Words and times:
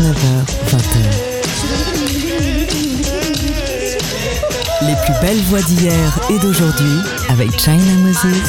19h, 0.00 0.16
20h. 0.70 0.96
Les 4.86 4.94
plus 5.04 5.12
belles 5.20 5.42
voix 5.42 5.60
d'hier 5.60 6.18
et 6.30 6.38
d'aujourd'hui 6.38 7.00
avec 7.28 7.50
China 7.60 7.92
Moses. 7.98 8.48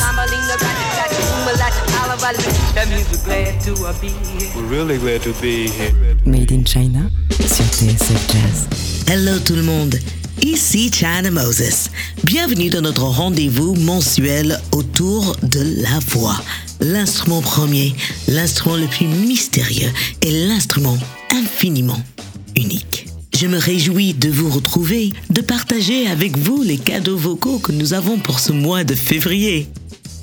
We're 4.55 4.69
really 4.69 4.97
glad 4.97 5.21
to 5.23 5.33
be 5.41 5.67
here. 5.67 5.91
Made 6.25 6.53
in 6.53 6.63
China 6.63 7.09
sur 7.31 7.65
TSF 7.65 8.31
Jazz. 8.31 8.67
Hello 9.09 9.37
tout 9.39 9.55
le 9.55 9.63
monde, 9.63 9.95
ici 10.41 10.89
China 10.89 11.31
Moses. 11.31 11.89
Bienvenue 12.23 12.69
dans 12.69 12.81
notre 12.81 13.03
rendez-vous 13.03 13.75
mensuel 13.75 14.57
autour 14.71 15.35
de 15.43 15.81
la 15.81 15.99
voix. 16.07 16.41
L'instrument 16.79 17.41
premier, 17.41 17.93
l'instrument 18.29 18.77
le 18.77 18.87
plus 18.87 19.07
mystérieux 19.07 19.91
et 20.21 20.31
l'instrument 20.47 20.97
infiniment 21.31 22.01
unique. 22.55 23.07
Je 23.37 23.47
me 23.47 23.57
réjouis 23.57 24.13
de 24.13 24.29
vous 24.29 24.49
retrouver, 24.49 25.11
de 25.29 25.41
partager 25.41 26.07
avec 26.07 26.37
vous 26.37 26.61
les 26.61 26.77
cadeaux 26.77 27.17
vocaux 27.17 27.59
que 27.59 27.71
nous 27.71 27.93
avons 27.93 28.17
pour 28.17 28.39
ce 28.39 28.51
mois 28.51 28.83
de 28.83 28.93
février. 28.93 29.67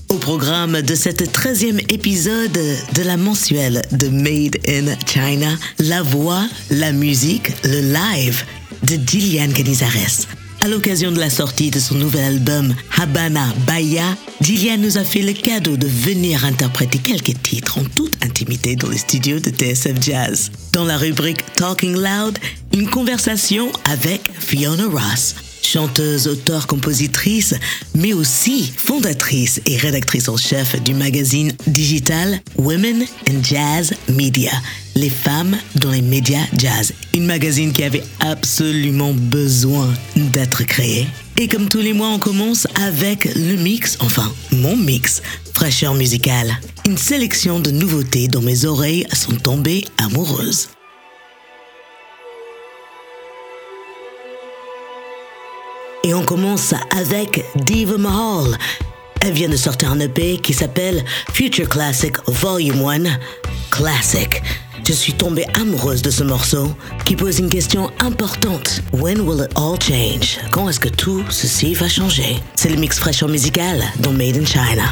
Au 0.08 0.16
programme 0.16 0.80
de 0.82 0.94
cet 0.94 1.22
13e 1.22 1.80
épisode 1.92 2.52
de 2.52 3.02
la 3.02 3.16
mensuelle 3.16 3.82
de 3.92 4.08
Made 4.08 4.58
in 4.66 4.94
China, 5.06 5.58
la 5.78 6.02
voix, 6.02 6.46
la 6.70 6.92
musique, 6.92 7.52
le 7.64 7.92
live 7.92 8.44
de 8.84 8.98
Gillian 9.06 9.50
Canizares. 9.52 10.37
À 10.60 10.66
l'occasion 10.66 11.12
de 11.12 11.20
la 11.20 11.30
sortie 11.30 11.70
de 11.70 11.78
son 11.78 11.94
nouvel 11.94 12.24
album 12.24 12.74
Habana 13.00 13.46
Baya, 13.64 14.16
Gillian 14.40 14.76
nous 14.78 14.98
a 14.98 15.04
fait 15.04 15.22
le 15.22 15.32
cadeau 15.32 15.76
de 15.76 15.86
venir 15.86 16.44
interpréter 16.44 16.98
quelques 16.98 17.40
titres 17.42 17.78
en 17.78 17.84
toute 17.84 18.24
intimité 18.24 18.74
dans 18.74 18.88
les 18.88 18.98
studios 18.98 19.38
de 19.38 19.50
TSF 19.50 20.02
Jazz. 20.02 20.50
Dans 20.72 20.84
la 20.84 20.96
rubrique 20.96 21.44
Talking 21.54 21.94
Loud, 21.94 22.38
une 22.72 22.90
conversation 22.90 23.70
avec 23.88 24.28
Fiona 24.40 24.86
Ross, 24.86 25.36
chanteuse, 25.62 26.28
auteure, 26.28 26.66
compositrice, 26.66 27.54
mais 27.94 28.12
aussi 28.12 28.72
fondatrice 28.76 29.60
et 29.66 29.76
rédactrice 29.76 30.28
en 30.28 30.36
chef 30.36 30.80
du 30.82 30.94
magazine 30.94 31.52
digital 31.66 32.40
Women 32.56 33.04
in 33.28 33.42
Jazz 33.42 33.92
Media, 34.08 34.52
les 34.94 35.10
femmes 35.10 35.56
dans 35.76 35.90
les 35.90 36.02
médias 36.02 36.46
jazz, 36.56 36.92
une 37.14 37.26
magazine 37.26 37.72
qui 37.72 37.84
avait 37.84 38.02
absolument 38.20 39.12
besoin 39.14 39.92
d'être 40.16 40.64
créée. 40.64 41.06
Et 41.36 41.46
comme 41.46 41.68
tous 41.68 41.78
les 41.78 41.92
mois, 41.92 42.08
on 42.08 42.18
commence 42.18 42.66
avec 42.82 43.32
le 43.36 43.56
mix, 43.56 43.96
enfin 44.00 44.32
mon 44.50 44.76
mix, 44.76 45.22
fraîcheur 45.54 45.94
musicale, 45.94 46.58
une 46.86 46.98
sélection 46.98 47.60
de 47.60 47.70
nouveautés 47.70 48.26
dont 48.26 48.42
mes 48.42 48.64
oreilles 48.64 49.06
sont 49.12 49.36
tombées 49.36 49.84
amoureuses. 49.98 50.68
Et 56.08 56.14
on 56.14 56.22
commence 56.22 56.72
avec 56.96 57.44
Diva 57.54 57.98
Mahal. 57.98 58.56
Elle 59.20 59.34
vient 59.34 59.48
de 59.50 59.58
sortir 59.58 59.92
un 59.92 60.00
EP 60.00 60.38
qui 60.38 60.54
s'appelle 60.54 61.04
Future 61.34 61.68
Classic 61.68 62.14
Volume 62.26 62.82
1 62.82 63.18
Classic. 63.70 64.42
Je 64.86 64.94
suis 64.94 65.12
tombée 65.12 65.44
amoureuse 65.52 66.00
de 66.00 66.08
ce 66.08 66.24
morceau 66.24 66.74
qui 67.04 67.14
pose 67.14 67.40
une 67.40 67.50
question 67.50 67.90
importante. 68.00 68.80
When 68.94 69.20
will 69.20 69.44
it 69.44 69.52
all 69.54 69.78
change? 69.78 70.38
Quand 70.50 70.70
est-ce 70.70 70.80
que 70.80 70.88
tout 70.88 71.22
ceci 71.28 71.74
va 71.74 71.90
changer? 71.90 72.38
C'est 72.54 72.70
le 72.70 72.76
mix 72.76 72.98
fraîcheur 72.98 73.28
musical 73.28 73.82
dans 74.00 74.12
Made 74.12 74.38
in 74.38 74.46
China. 74.46 74.84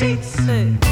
sheets. 0.00 0.34
Hey. 0.46 0.89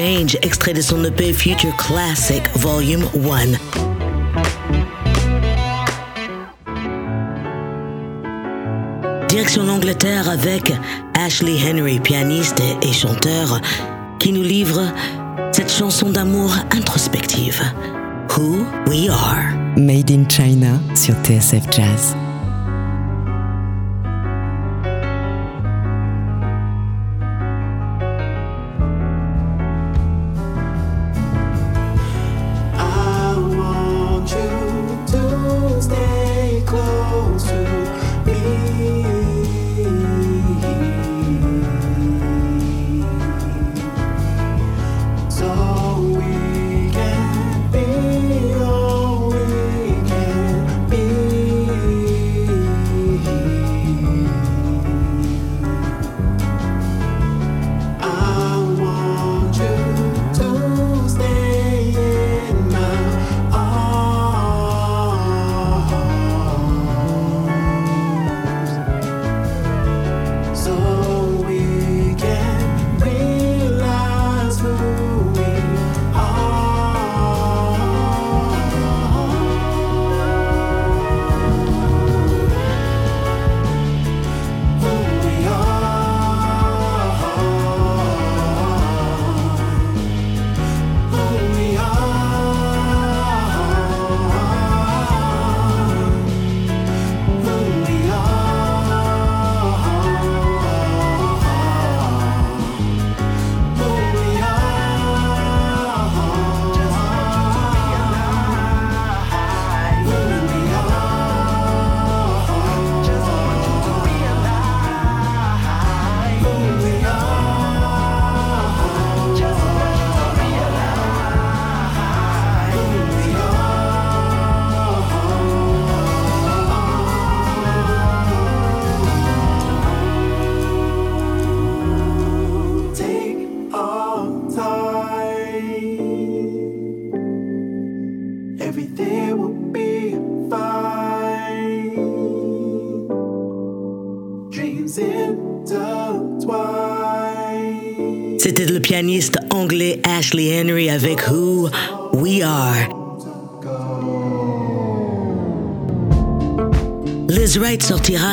Extrait 0.00 0.72
de 0.72 0.80
son 0.80 1.04
EP 1.04 1.34
Future 1.34 1.76
Classic 1.76 2.42
Volume 2.54 3.04
1. 3.14 3.58
Direction 9.28 9.64
l'Angleterre 9.64 10.30
avec 10.30 10.72
Ashley 11.12 11.58
Henry, 11.62 12.00
pianiste 12.00 12.62
et 12.80 12.92
chanteur, 12.94 13.60
qui 14.18 14.32
nous 14.32 14.42
livre 14.42 14.80
cette 15.52 15.70
chanson 15.70 16.08
d'amour 16.08 16.56
introspective. 16.70 17.60
Who 18.34 18.64
We 18.86 19.10
Are. 19.10 19.54
Made 19.76 20.10
in 20.10 20.26
China 20.30 20.80
sur 20.94 21.14
TSF 21.24 21.70
Jazz. 21.70 22.16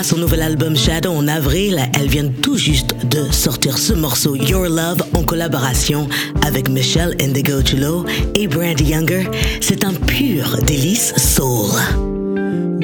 Son 0.07 0.19
nouvel 0.19 0.42
album 0.42 0.74
Shadow 0.74 1.12
en 1.12 1.27
avril. 1.27 1.81
Elle 2.00 2.07
vient 2.07 2.30
tout 2.42 2.56
juste 2.56 2.95
de 3.09 3.30
sortir 3.30 3.77
ce 3.77 3.92
morceau 3.92 4.38
Your 4.38 4.69
Love 4.69 5.04
en 5.13 5.24
collaboration 5.24 6.07
avec 6.45 6.69
Michelle 6.69 7.13
Indigo 7.19 7.62
Chulo 7.62 8.06
et 8.33 8.48
Brandy 8.48 8.86
Younger. 8.86 9.30
C'est 9.59 9.83
un 9.83 9.94
pur 9.94 10.59
délice 10.65 11.13
soul. 11.18 11.71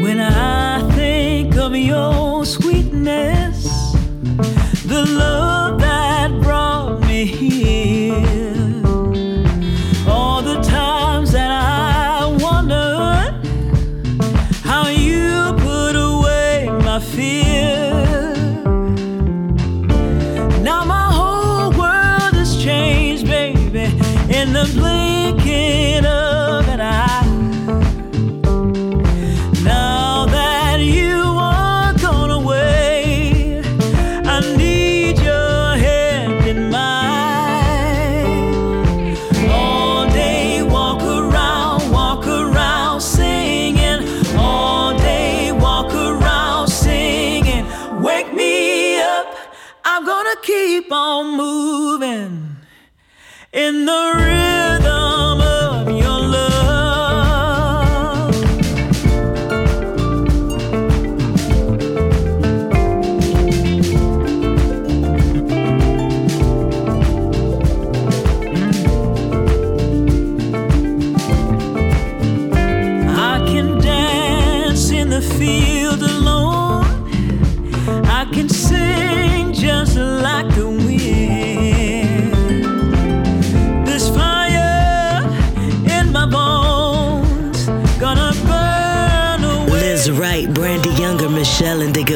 When 0.02 0.20
I 0.20 0.84
think 0.98 1.56
of 1.56 1.74
your 1.74 2.46
sweetness, 2.46 3.70
the 4.86 5.06
love 5.08 5.83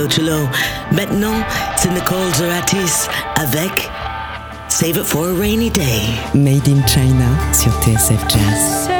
Chulo. 0.08 0.48
Maintenant, 0.92 1.44
c'est 1.78 1.90
Nicole 1.90 2.34
Zeratis 2.36 3.08
avec 3.36 3.90
Save 4.70 4.98
It 4.98 5.06
for 5.06 5.30
a 5.30 5.34
Rainy 5.34 5.70
Day. 5.70 6.02
Made 6.34 6.68
in 6.68 6.86
China 6.88 7.28
sur 7.54 7.72
TSF 7.82 8.24
Jazz. 8.30 8.97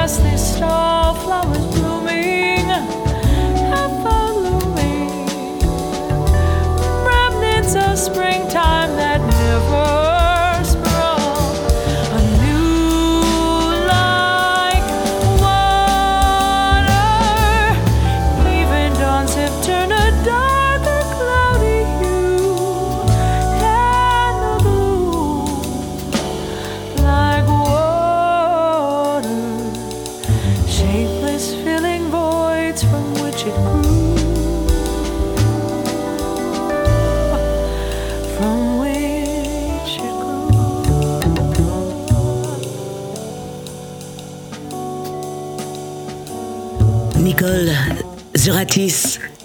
past 0.00 0.22
the 0.22 0.36
stars. 0.38 0.89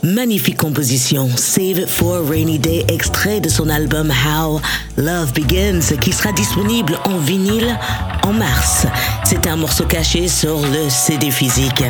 Magnifique 0.03 0.57
composition. 0.57 1.29
Save 1.35 1.79
It 1.79 1.89
for 1.89 2.21
Rainy 2.21 2.59
Day, 2.59 2.85
extrait 2.89 3.39
de 3.39 3.49
son 3.49 3.69
album 3.69 4.11
How 4.11 4.61
Love 4.97 5.33
Begins, 5.33 5.97
qui 5.99 6.13
sera 6.13 6.31
disponible 6.31 6.99
en 7.05 7.17
vinyle 7.17 7.75
en 8.21 8.33
mars. 8.33 8.85
C'est 9.23 9.47
un 9.47 9.55
morceau 9.55 9.85
caché 9.85 10.27
sur 10.27 10.59
le 10.59 10.89
CD 10.89 11.31
physique. 11.31 11.83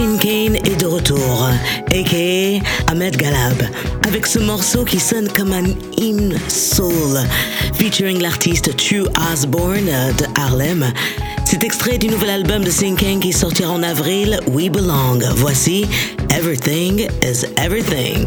Sin 0.00 0.16
Kane 0.16 0.56
est 0.56 0.80
de 0.80 0.86
retour, 0.86 1.46
aka 1.90 2.64
Ahmed 2.86 3.18
Galab, 3.18 3.62
avec 4.06 4.24
ce 4.24 4.38
morceau 4.38 4.82
qui 4.82 4.98
sonne 4.98 5.28
comme 5.28 5.52
un 5.52 5.64
hymne 5.98 6.38
soul, 6.48 7.18
featuring 7.74 8.18
l'artiste 8.22 8.74
True 8.78 9.06
Osborne 9.30 9.84
de 9.84 10.40
Harlem. 10.40 10.90
C'est 11.44 11.64
extrait 11.64 11.98
du 11.98 12.08
nouvel 12.08 12.30
album 12.30 12.64
de 12.64 12.70
Sin 12.70 12.94
Kane 12.94 13.20
qui 13.20 13.34
sortira 13.34 13.70
en 13.70 13.82
avril, 13.82 14.40
We 14.46 14.70
Belong. 14.70 15.20
Voici 15.36 15.86
Everything 16.30 17.06
is 17.22 17.44
Everything. 17.58 18.26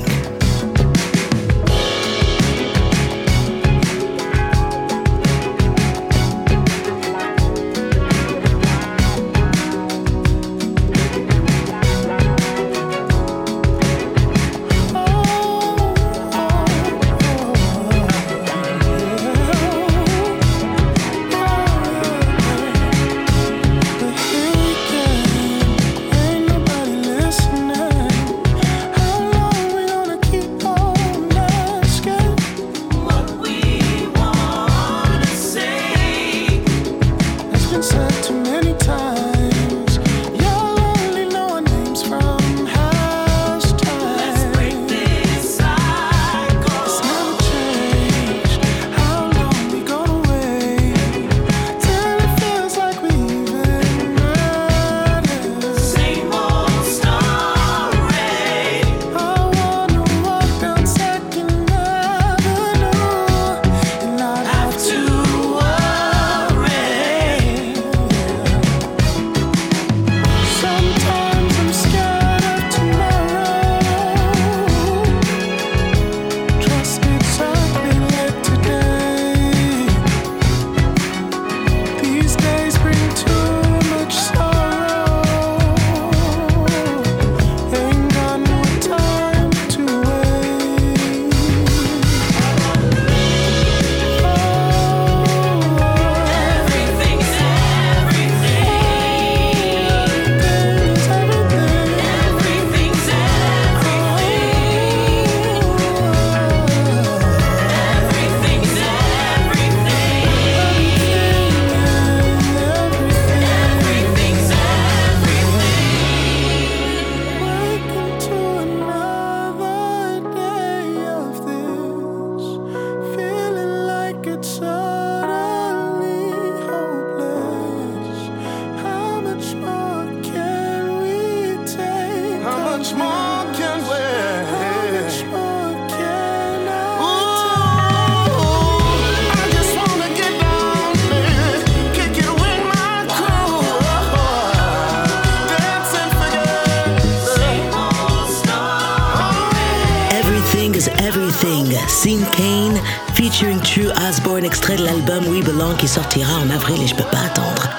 Scene 152.04 152.26
Kane 152.36 152.76
featuring 153.14 153.62
True 153.62 153.90
Osborne, 154.10 154.44
extrait 154.44 154.76
de 154.76 154.84
l'album 154.84 155.26
We 155.30 155.42
Belong 155.42 155.78
qui 155.78 155.88
sortira 155.88 156.34
en 156.38 156.50
avril 156.50 156.82
et 156.82 156.88
je 156.88 156.94
peux 156.96 157.06
pas 157.06 157.22
attendre. 157.28 157.70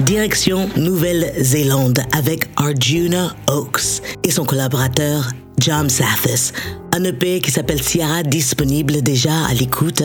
Direction 0.00 0.70
Nouvelle-Zélande 0.74 2.00
avec 2.16 2.48
Arjuna 2.56 3.36
Oaks 3.50 4.00
et 4.24 4.30
son 4.30 4.46
collaborateur 4.46 5.28
John 5.60 5.90
Sathis. 5.90 6.54
Un 6.96 7.04
EP 7.04 7.40
qui 7.40 7.50
s'appelle 7.50 7.82
Sierra 7.82 8.22
disponible 8.22 9.02
déjà 9.02 9.34
à 9.50 9.52
l'écoute 9.52 10.04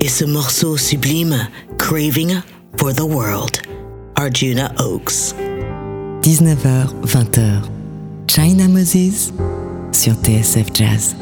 et 0.00 0.08
ce 0.08 0.24
morceau 0.24 0.78
sublime 0.78 1.36
Craving 1.76 2.40
for 2.78 2.94
the 2.94 3.02
World. 3.02 3.60
Arjuna 4.14 4.72
Oaks. 4.78 5.34
19h, 6.22 6.86
20h. 7.04 7.60
China 8.26 8.68
Moses 8.68 9.34
sur 9.92 10.14
TSF 10.14 10.68
Jazz. 10.72 11.14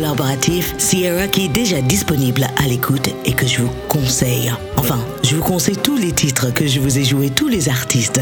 collaboratif 0.00 0.74
Sierra 0.78 1.28
qui 1.28 1.44
est 1.44 1.48
déjà 1.48 1.82
disponible 1.82 2.46
à 2.56 2.66
l'écoute 2.66 3.10
et 3.26 3.34
que 3.34 3.46
je 3.46 3.60
vous 3.60 3.70
conseille. 3.86 4.50
Enfin, 4.78 4.98
je 5.22 5.36
vous 5.36 5.42
conseille 5.42 5.76
tous 5.76 5.96
les 5.98 6.12
titres 6.12 6.54
que 6.54 6.66
je 6.66 6.80
vous 6.80 6.98
ai 6.98 7.04
joués, 7.04 7.28
tous 7.28 7.48
les 7.48 7.68
artistes. 7.68 8.18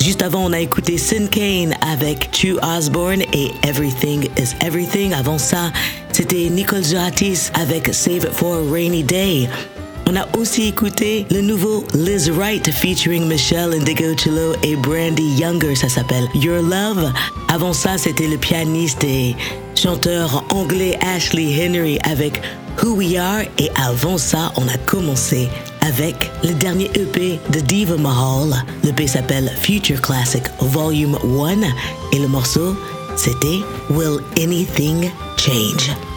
Juste 0.00 0.22
avant, 0.22 0.46
on 0.46 0.54
a 0.54 0.60
écouté 0.60 0.96
Sin 0.96 1.26
Kane 1.26 1.74
avec 1.82 2.30
Chu 2.32 2.56
Osborne 2.62 3.20
et 3.34 3.50
Everything 3.62 4.24
is 4.38 4.54
Everything. 4.64 5.12
Avant 5.12 5.36
ça, 5.36 5.70
c'était 6.12 6.48
Nicole 6.48 6.82
Johatis 6.82 7.50
avec 7.60 7.92
Save 7.92 8.24
It 8.24 8.32
for 8.32 8.54
a 8.54 8.72
Rainy 8.72 9.02
Day. 9.02 9.50
On 10.06 10.16
a 10.16 10.26
aussi 10.38 10.68
écouté 10.68 11.26
le 11.30 11.42
nouveau 11.42 11.84
Liz 11.92 12.30
Wright 12.30 12.70
featuring 12.70 13.26
Michelle 13.28 13.74
Indigo 13.74 14.16
Chilo 14.16 14.54
et 14.62 14.76
Brandy 14.76 15.36
Younger. 15.38 15.74
Ça 15.74 15.90
s'appelle 15.90 16.26
Your 16.34 16.62
Love. 16.62 17.12
Avant 17.48 17.74
ça, 17.74 17.98
c'était 17.98 18.28
le 18.28 18.38
pianiste 18.38 19.04
et 19.04 19.36
chanteur 19.82 20.44
anglais 20.50 20.96
Ashley 21.00 21.56
Henry 21.58 21.98
avec 22.04 22.40
Who 22.80 22.94
We 22.94 23.16
Are 23.16 23.42
et 23.58 23.68
avant 23.74 24.16
ça, 24.16 24.52
on 24.56 24.68
a 24.68 24.78
commencé 24.86 25.48
avec 25.80 26.30
le 26.44 26.52
dernier 26.52 26.88
EP 26.94 27.40
de 27.50 27.58
Diva 27.58 27.96
Mahal. 27.96 28.64
L'EP 28.84 29.08
s'appelle 29.08 29.50
Future 29.60 30.00
Classic 30.00 30.44
Volume 30.60 31.18
1 31.24 31.62
et 32.12 32.20
le 32.20 32.28
morceau, 32.28 32.76
c'était 33.16 33.58
Will 33.90 34.20
Anything 34.38 35.10
Change? 35.36 36.11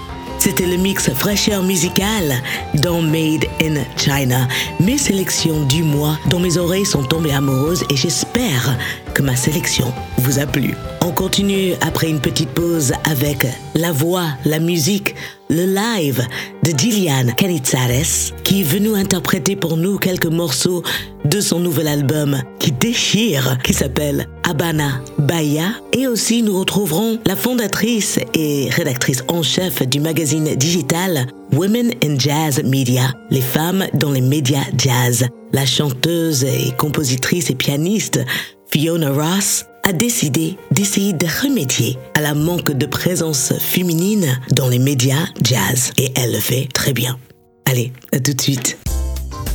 C'était 0.46 0.68
le 0.68 0.78
mix 0.78 1.12
fraîcheur 1.12 1.64
musicale 1.64 2.36
dans 2.76 3.02
Made 3.02 3.46
in 3.60 3.84
China, 3.98 4.48
mes 4.80 5.00
sélections 5.00 5.66
du 5.66 5.82
mois 5.82 6.20
dont 6.30 6.40
mes 6.40 6.58
oreilles 6.58 6.86
sont 6.86 7.02
tombées 7.02 7.34
amoureuses 7.34 7.84
et 7.90 7.96
j'espère 7.96 8.78
que 9.16 9.24
ma 9.24 9.36
sélection 9.36 9.92
vous 10.20 10.38
a 10.38 10.46
plu. 10.46 10.76
On 11.02 11.10
continue 11.10 11.74
après 11.82 12.12
une 12.12 12.20
petite 12.20 12.50
pause 12.50 12.94
avec 13.10 13.48
la 13.74 13.92
voix, 13.92 14.28
la 14.46 14.60
musique, 14.60 15.16
le 15.50 15.66
live 15.66 16.24
de 16.64 16.78
Gillian 16.78 17.34
Canizzares 17.36 18.36
qui 18.44 18.62
est 18.62 18.64
venu 18.64 18.96
interpréter 18.96 19.56
pour 19.56 19.78
nous 19.78 19.98
quelques 19.98 20.28
morceaux 20.28 20.84
de 21.26 21.42
son 21.42 21.58
nouvel 21.58 21.88
album 21.88 22.40
qui 22.60 22.72
déchire, 22.72 23.58
qui 23.64 23.74
s'appelle 23.74 24.28
Habana 24.46 25.02
Bahia. 25.18 25.74
Et 25.92 26.08
aussi 26.08 26.44
nous 26.44 26.58
retrouverons 26.60 27.20
la 27.26 27.36
fondatrice 27.36 28.20
et 28.34 28.70
rédactrice 28.70 29.24
en 29.28 29.44
chef 29.44 29.88
du 29.88 30.00
magazine 30.00 30.56
digital 30.56 31.28
Women 31.54 31.92
in 32.04 32.18
Jazz 32.18 32.64
Media, 32.64 33.14
les 33.30 33.42
femmes 33.42 33.86
dans 33.94 34.12
les 34.12 34.22
médias 34.22 34.66
jazz. 34.78 35.28
La 35.52 35.66
chanteuse 35.66 36.44
et 36.44 36.72
compositrice 36.78 37.50
et 37.50 37.56
pianiste 37.56 38.20
Fiona 38.68 39.12
Ross 39.12 39.66
a 39.84 39.94
décidé 39.94 40.58
d'essayer 40.72 41.14
de 41.14 41.28
remédier 41.44 41.98
à 42.16 42.22
la 42.22 42.34
manque 42.34 42.72
de 42.72 42.86
présence 42.86 43.54
féminine 43.60 44.40
dans 44.52 44.68
les 44.68 44.80
médias 44.80 45.28
jazz. 45.44 45.92
Et 45.98 46.12
elle 46.16 46.34
le 46.34 46.40
fait 46.40 46.68
très 46.74 46.94
bien. 46.94 47.18
Allez, 47.66 47.94
à 48.12 48.20
tout 48.20 48.34
de 48.34 48.42
suite. 48.42 48.78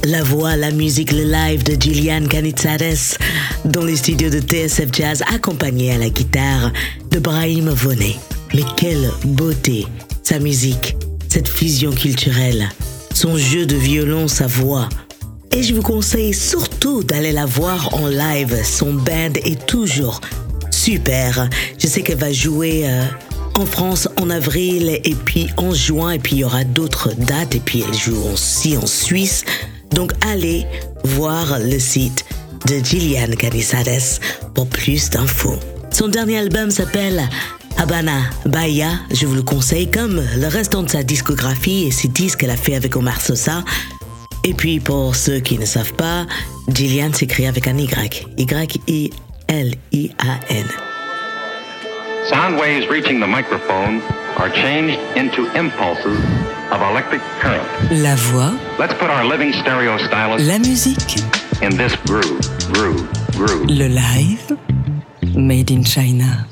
La 0.04 0.22
voix, 0.22 0.56
la 0.56 0.70
musique, 0.70 1.12
le 1.12 1.24
live 1.24 1.62
de 1.62 1.80
Gillian 1.80 2.26
Canizzares 2.26 3.18
dans 3.64 3.84
les 3.84 3.96
studios 3.96 4.30
de 4.30 4.40
TSF 4.40 4.88
Jazz 4.92 5.22
accompagné 5.32 5.92
à 5.92 5.98
la 5.98 6.08
guitare 6.08 6.72
de 7.10 7.18
Brahim 7.18 7.68
Vonet. 7.70 8.16
Mais 8.54 8.64
quelle 8.76 9.10
beauté 9.24 9.86
Sa 10.22 10.38
musique, 10.38 10.96
cette 11.28 11.48
fusion 11.48 11.92
culturelle, 11.92 12.68
son 13.14 13.36
jeu 13.36 13.66
de 13.66 13.76
violon, 13.76 14.26
sa 14.28 14.46
voix. 14.46 14.88
Et 15.52 15.62
je 15.62 15.74
vous 15.74 15.82
conseille 15.82 16.32
surtout 16.32 17.02
d'aller 17.02 17.32
la 17.32 17.46
voir 17.46 17.94
en 17.94 18.06
live. 18.06 18.56
Son 18.64 18.94
band 18.94 19.34
est 19.44 19.66
toujours 19.66 20.20
super. 20.70 21.48
Je 21.78 21.86
sais 21.86 22.02
qu'elle 22.02 22.18
va 22.18 22.32
jouer 22.32 22.88
euh, 22.88 23.04
en 23.58 23.66
France 23.66 24.08
en 24.18 24.30
avril 24.30 25.00
et 25.04 25.14
puis 25.14 25.48
en 25.56 25.74
juin 25.74 26.12
et 26.12 26.18
puis 26.18 26.36
il 26.36 26.38
y 26.38 26.44
aura 26.44 26.64
d'autres 26.64 27.12
dates 27.14 27.54
et 27.54 27.60
puis 27.60 27.84
elle 27.86 27.94
joue 27.94 28.22
aussi 28.32 28.76
en 28.76 28.86
Suisse. 28.86 29.44
Donc 29.94 30.12
allez 30.26 30.66
voir 31.04 31.58
le 31.58 31.78
site 31.78 32.24
de 32.66 32.84
Gillian 32.84 33.34
Canizades 33.36 34.20
pour 34.54 34.68
plus 34.68 35.10
d'infos. 35.10 35.58
Son 35.90 36.08
dernier 36.08 36.38
album 36.38 36.70
s'appelle 36.70 37.28
Habana 37.78 38.20
Bahia, 38.46 38.90
je 39.10 39.26
vous 39.26 39.34
le 39.34 39.42
conseille 39.42 39.90
comme 39.90 40.22
le 40.36 40.46
restant 40.48 40.82
de 40.82 40.90
sa 40.90 41.02
discographie 41.02 41.86
et 41.86 41.90
ses 41.90 42.08
disques 42.08 42.40
qu'elle 42.40 42.50
a 42.50 42.56
fait 42.56 42.74
avec 42.74 42.94
Omar 42.96 43.20
Sosa. 43.20 43.64
Et 44.44 44.54
puis 44.54 44.80
pour 44.80 45.16
ceux 45.16 45.40
qui 45.40 45.58
ne 45.58 45.64
savent 45.64 45.94
pas, 45.94 46.26
Gillian 46.68 47.12
s'écrit 47.12 47.46
avec 47.46 47.66
un 47.66 47.76
Y. 47.76 48.26
Y-I-L-I-A-N. 48.38 49.10
Sound 52.28 52.58
waves 52.58 52.88
reaching 52.88 53.18
the 53.18 53.26
microphone 53.26 54.00
are 54.38 54.50
changed 54.50 54.98
into 55.16 55.46
impulses 55.56 56.18
of 56.70 56.80
electric 56.82 57.20
current. 57.40 57.66
La 57.90 58.14
voix, 58.16 58.58
Let's 58.78 58.94
put 58.94 59.10
our 59.10 59.24
living 59.24 59.52
stereo 59.52 59.98
stylus 59.98 60.46
la 60.46 60.58
musique, 60.58 61.22
in 61.62 61.76
this 61.76 61.94
groove, 62.06 62.40
groove, 62.72 63.08
groove. 63.32 63.66
le 63.68 63.88
live, 63.88 64.56
Made 65.34 65.70
in 65.70 65.84
China. 65.84 66.46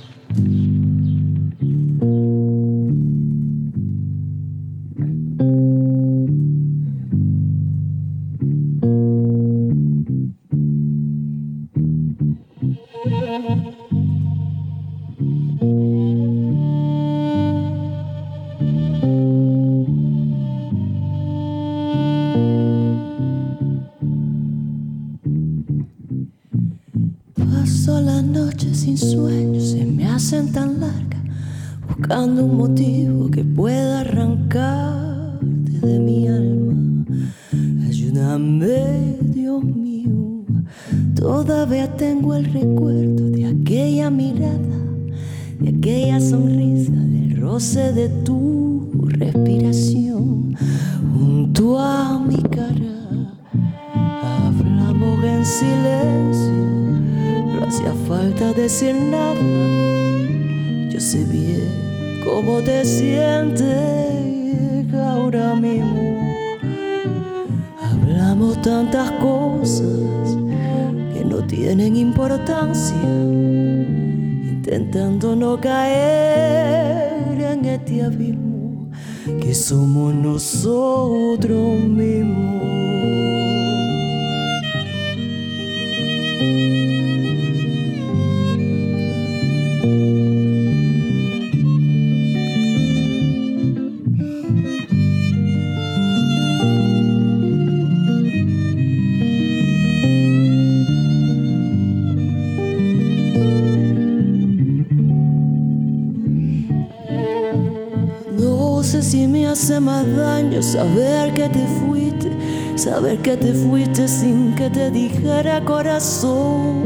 Sé 109.03 109.11
si 109.11 109.29
me 109.29 109.47
hace 109.47 109.79
más 109.81 110.05
daño 110.17 110.61
saber 110.63 111.33
que 111.33 111.49
te 111.49 111.67
fuiste, 111.81 112.31
saber 112.77 113.19
que 113.19 113.37
te 113.37 113.53
fuiste 113.53 114.09
sin 114.09 114.55
que 114.57 114.69
te 114.71 114.91
dijera 114.91 115.65
corazón 115.65 116.83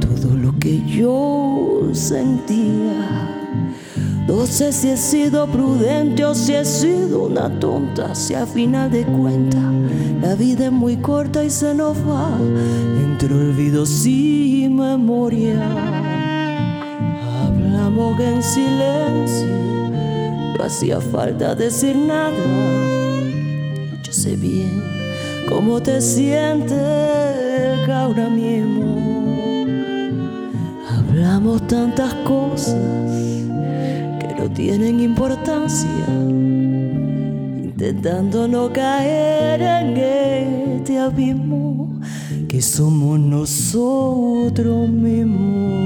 todo 0.00 0.36
lo 0.36 0.56
que 0.60 0.80
yo 0.86 1.88
sentía. 1.92 3.28
No 4.28 4.46
sé 4.46 4.72
si 4.72 4.90
he 4.90 4.96
sido 4.96 5.48
prudente 5.48 6.24
o 6.24 6.34
si 6.34 6.54
he 6.54 6.64
sido 6.64 7.24
una 7.24 7.58
tonta, 7.58 8.14
si 8.14 8.34
a 8.34 8.46
final 8.46 8.90
de 8.90 9.04
cuentas 9.04 9.72
la 10.20 10.36
vida 10.36 10.66
es 10.66 10.72
muy 10.72 10.98
corta 10.98 11.42
y 11.42 11.50
se 11.50 11.74
nos 11.74 11.96
va 11.98 12.30
entre 13.02 13.34
olvidos 13.34 14.06
y 14.06 14.68
memoria. 14.70 15.60
Hablamos 17.44 18.20
en 18.20 18.42
silencio, 18.42 19.81
no 20.56 20.64
hacía 20.64 21.00
falta 21.00 21.54
decir 21.54 21.96
nada. 21.96 22.36
Yo 24.02 24.12
sé 24.12 24.36
bien 24.36 24.82
cómo 25.48 25.80
te 25.80 26.00
sientes 26.00 27.88
ahora 27.88 28.28
mismo. 28.28 28.96
Hablamos 30.88 31.66
tantas 31.66 32.12
cosas 32.24 32.74
que 34.20 34.34
no 34.38 34.50
tienen 34.50 35.00
importancia, 35.00 36.06
intentando 37.62 38.48
no 38.48 38.72
caer 38.72 39.60
en 39.62 39.96
este 39.96 40.98
abismo 40.98 42.00
que 42.48 42.60
somos 42.60 43.18
nosotros 43.18 44.88
mismos. 44.88 45.81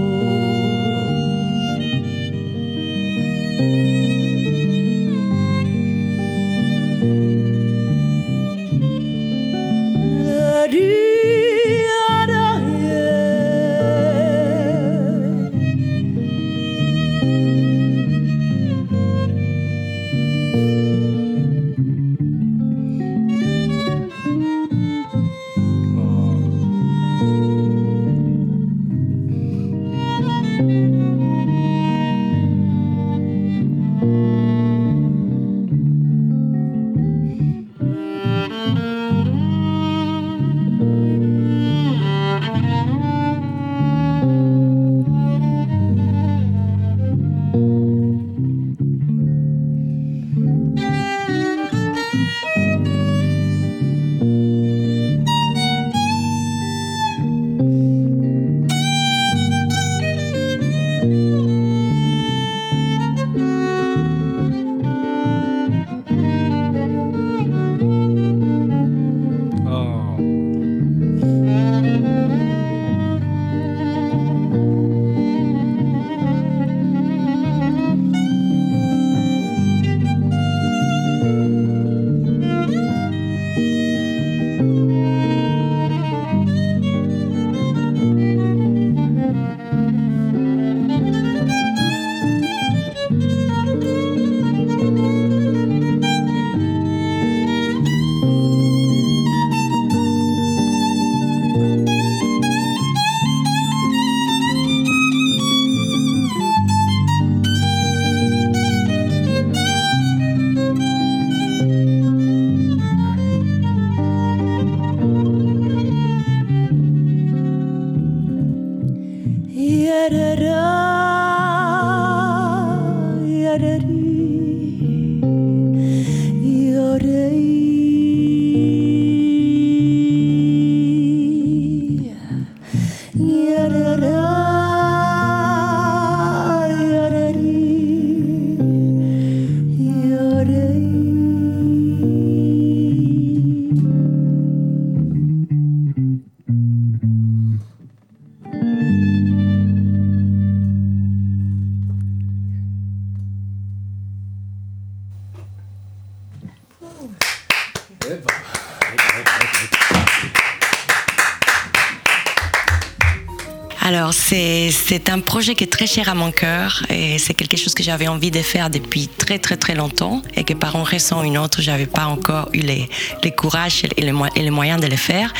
C'est 164.88 165.10
un 165.10 165.18
projet 165.18 165.56
qui 165.56 165.64
est 165.64 165.72
très 165.72 165.88
cher 165.88 166.08
à 166.08 166.14
mon 166.14 166.30
cœur 166.30 166.84
et 166.90 167.18
c'est 167.18 167.34
quelque 167.34 167.56
chose 167.56 167.74
que 167.74 167.82
j'avais 167.82 168.06
envie 168.06 168.30
de 168.30 168.40
faire 168.40 168.70
depuis 168.70 169.08
très 169.08 169.40
très 169.40 169.56
très 169.56 169.74
longtemps 169.74 170.22
et 170.36 170.44
que 170.44 170.54
par 170.54 170.76
une 170.76 170.82
raison 170.82 171.22
ou 171.22 171.24
une 171.24 171.38
autre, 171.38 171.60
j'avais 171.60 171.86
pas 171.86 172.06
encore 172.06 172.48
eu 172.52 172.60
les, 172.60 172.88
les 173.24 173.30
courage 173.32 173.82
et 173.96 174.00
les, 174.00 174.12
et 174.36 174.42
les 174.42 174.50
moyens 174.50 174.80
de 174.80 174.86
le 174.86 174.96
faire. 174.96 175.32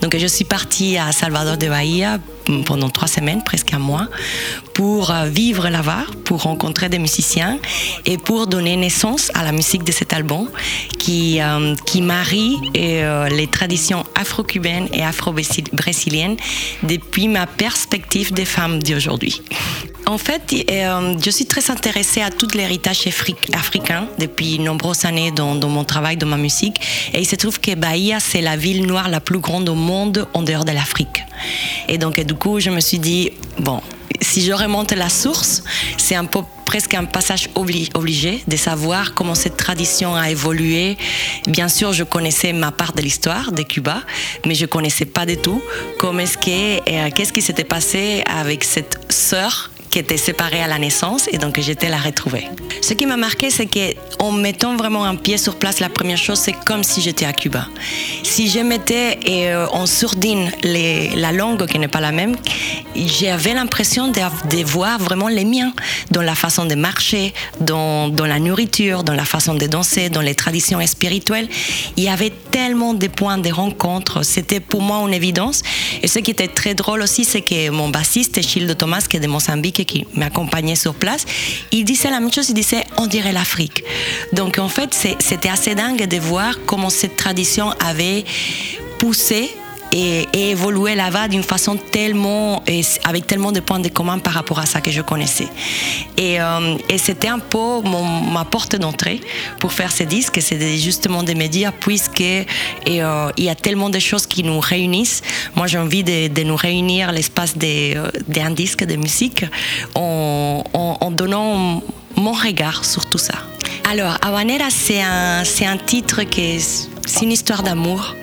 Donc, 0.00 0.16
je 0.16 0.26
suis 0.26 0.46
partie 0.46 0.96
à 0.96 1.12
Salvador 1.12 1.58
de 1.58 1.68
Bahia 1.68 2.18
pendant 2.66 2.90
trois 2.90 3.08
semaines, 3.08 3.42
presque 3.42 3.72
un 3.72 3.78
mois, 3.78 4.08
pour 4.74 5.10
euh, 5.10 5.26
vivre 5.26 5.68
là-bas, 5.68 6.04
pour 6.24 6.42
rencontrer 6.42 6.88
des 6.88 6.98
musiciens 6.98 7.58
et 8.06 8.18
pour 8.18 8.46
donner 8.46 8.76
naissance 8.76 9.30
à 9.34 9.44
la 9.44 9.52
musique 9.52 9.84
de 9.84 9.92
cet 9.92 10.12
album 10.12 10.48
qui, 10.98 11.40
euh, 11.40 11.74
qui 11.86 12.02
marie 12.02 12.56
euh, 12.76 13.28
les 13.28 13.46
traditions 13.46 14.04
afro-cubaines 14.14 14.88
et 14.92 15.02
afro-brésiliennes 15.02 16.36
depuis 16.82 17.28
ma 17.28 17.46
perspective 17.46 18.32
des 18.32 18.44
femmes 18.44 18.82
d'aujourd'hui. 18.82 19.40
En 20.06 20.18
fait, 20.18 20.52
je 20.52 21.30
suis 21.30 21.46
très 21.46 21.70
intéressée 21.70 22.20
à 22.20 22.30
tout 22.30 22.48
l'héritage 22.54 23.06
afri- 23.06 23.36
africain 23.54 24.06
depuis 24.18 24.58
de 24.58 24.62
nombreuses 24.62 25.06
années 25.06 25.30
dans, 25.30 25.54
dans 25.54 25.70
mon 25.70 25.84
travail, 25.84 26.18
dans 26.18 26.26
ma 26.26 26.36
musique. 26.36 26.76
Et 27.14 27.20
il 27.20 27.26
se 27.26 27.36
trouve 27.36 27.58
que 27.58 27.74
Bahia, 27.74 28.20
c'est 28.20 28.42
la 28.42 28.54
ville 28.54 28.86
noire 28.86 29.08
la 29.08 29.20
plus 29.20 29.38
grande 29.38 29.66
au 29.70 29.74
monde 29.74 30.28
en 30.34 30.42
dehors 30.42 30.66
de 30.66 30.72
l'Afrique. 30.72 31.22
Et 31.88 31.96
donc, 31.96 32.20
du 32.34 32.40
coup, 32.40 32.58
je 32.58 32.68
me 32.70 32.80
suis 32.80 32.98
dit, 32.98 33.30
bon, 33.60 33.80
si 34.20 34.44
je 34.44 34.52
remonte 34.52 34.90
la 34.90 35.08
source, 35.08 35.62
c'est 35.96 36.16
un 36.16 36.24
peu 36.24 36.40
presque 36.64 36.92
un 36.94 37.04
passage 37.04 37.48
obli- 37.54 37.88
obligé 37.94 38.42
de 38.48 38.56
savoir 38.56 39.14
comment 39.14 39.36
cette 39.36 39.56
tradition 39.56 40.16
a 40.16 40.30
évolué. 40.30 40.96
Bien 41.46 41.68
sûr, 41.68 41.92
je 41.92 42.02
connaissais 42.02 42.52
ma 42.52 42.72
part 42.72 42.92
de 42.92 43.02
l'histoire 43.02 43.52
de 43.52 43.62
Cuba, 43.62 44.02
mais 44.44 44.56
je 44.56 44.66
connaissais 44.66 45.04
pas 45.04 45.26
du 45.26 45.36
tout 45.36 45.62
comment 46.00 46.18
est-ce 46.18 46.38
euh, 46.48 47.10
qu'est-ce 47.14 47.32
qui 47.32 47.40
s'était 47.40 47.62
passé 47.62 48.24
avec 48.26 48.64
cette 48.64 48.98
sœur 49.10 49.70
qui 49.90 49.98
était 49.98 50.16
séparée 50.16 50.62
à 50.62 50.66
la 50.66 50.78
naissance 50.78 51.28
et 51.32 51.38
donc 51.38 51.60
j'étais 51.60 51.88
la 51.88 51.98
retrouver. 51.98 52.48
Ce 52.80 52.94
qui 52.94 53.06
m'a 53.06 53.16
marqué, 53.16 53.50
c'est 53.50 53.66
qu'en 53.66 54.32
mettant 54.32 54.76
vraiment 54.76 55.04
un 55.04 55.16
pied 55.16 55.38
sur 55.38 55.56
place, 55.56 55.80
la 55.80 55.88
première 55.88 56.18
chose, 56.18 56.38
c'est 56.38 56.52
comme 56.52 56.82
si 56.82 57.00
j'étais 57.00 57.24
à 57.24 57.32
Cuba. 57.32 57.66
Si 58.22 58.48
je 58.48 58.60
mettais 58.60 59.18
euh, 59.28 59.66
en 59.72 59.86
sourdine 59.86 60.50
la 60.62 61.32
langue 61.32 61.66
qui 61.66 61.78
n'est 61.78 61.88
pas 61.88 62.00
la 62.00 62.12
même, 62.12 62.36
j'avais 62.94 63.54
l'impression 63.54 64.08
de, 64.08 64.64
voir 64.64 64.98
vraiment 64.98 65.28
les 65.28 65.44
miens 65.44 65.72
dans 66.10 66.22
la 66.22 66.34
façon 66.34 66.64
de 66.64 66.74
marcher, 66.74 67.32
dans, 67.60 68.08
dans 68.08 68.26
la 68.26 68.38
nourriture, 68.38 69.04
dans 69.04 69.14
la 69.14 69.24
façon 69.24 69.54
de 69.54 69.66
danser, 69.66 70.10
dans 70.10 70.20
les 70.20 70.34
traditions 70.34 70.84
spirituelles. 70.86 71.48
Il 71.96 72.04
y 72.04 72.08
avait 72.08 72.32
tellement 72.50 72.94
de 72.94 73.06
points 73.08 73.38
de 73.38 73.50
rencontre. 73.50 74.24
C'était 74.24 74.60
pour 74.60 74.82
moi 74.82 74.98
une 75.06 75.14
évidence. 75.14 75.62
Et 76.02 76.08
ce 76.08 76.18
qui 76.18 76.30
était 76.30 76.48
très 76.48 76.74
drôle 76.74 77.02
aussi, 77.02 77.24
c'est 77.24 77.42
que 77.42 77.70
mon 77.70 77.88
bassiste, 77.88 78.42
Childo 78.42 78.74
Thomas, 78.74 79.06
qui 79.08 79.16
est 79.16 79.20
de 79.20 79.26
Mozambique 79.26 79.73
et 79.80 79.84
qui 79.84 80.06
m'accompagnait 80.14 80.76
sur 80.76 80.94
place, 80.94 81.24
il 81.72 81.84
disait 81.84 82.10
la 82.10 82.20
même 82.20 82.32
chose, 82.32 82.48
il 82.50 82.54
disait 82.54 82.84
on 82.96 83.06
dirait 83.06 83.32
l'Afrique. 83.32 83.84
Donc 84.32 84.58
en 84.58 84.68
fait, 84.68 84.94
c'était 85.18 85.48
assez 85.48 85.74
dingue 85.74 86.06
de 86.06 86.18
voir 86.18 86.58
comment 86.66 86.90
cette 86.90 87.16
tradition 87.16 87.70
avait 87.80 88.24
poussé 88.98 89.50
et, 89.94 90.26
et 90.32 90.50
évoluer 90.50 90.96
là-bas 90.96 91.28
d'une 91.28 91.44
façon 91.44 91.76
tellement, 91.76 92.62
avec 93.04 93.26
tellement 93.26 93.52
de 93.52 93.60
points 93.60 93.78
de 93.78 93.88
commun 93.88 94.18
par 94.18 94.32
rapport 94.34 94.58
à 94.58 94.66
ça 94.66 94.80
que 94.80 94.90
je 94.90 95.00
connaissais. 95.00 95.48
Et, 96.18 96.40
euh, 96.40 96.76
c'était 96.98 97.28
un 97.28 97.38
peu 97.38 97.80
ma 98.32 98.44
porte 98.44 98.76
d'entrée 98.76 99.20
pour 99.60 99.72
faire 99.72 99.92
ces 99.92 100.06
disques, 100.06 100.38
c'est 100.40 100.78
justement 100.78 101.22
de 101.22 101.32
me 101.34 101.46
dire, 101.46 101.72
puisque 101.72 102.20
euh, 102.22 103.30
il 103.36 103.44
y 103.44 103.48
a 103.48 103.54
tellement 103.54 103.88
de 103.90 103.98
choses 103.98 104.26
qui 104.26 104.42
nous 104.42 104.58
réunissent, 104.58 105.22
moi 105.54 105.66
j'ai 105.66 105.78
envie 105.78 106.02
de, 106.02 106.42
nous 106.42 106.56
réunir 106.56 107.12
l'espace 107.12 107.56
des- 107.56 107.94
euh, 107.96 108.10
d'un 108.26 108.50
disque 108.50 108.84
de 108.84 108.96
musique 108.96 109.44
en, 109.94 110.64
donnant 111.12 111.82
mon 112.16 112.32
regard 112.32 112.84
sur 112.84 113.04
tout 113.06 113.18
ça. 113.18 113.34
Alors, 113.90 114.16
Habanera, 114.22 114.70
c'est 114.70 115.00
un, 115.02 115.42
un 115.42 115.76
titre 115.76 116.22
qui 116.24 116.40
est, 116.40 116.88
c'est 117.06 117.24
une 117.24 117.32
histoire 117.32 117.62
d'amour, 117.62 118.16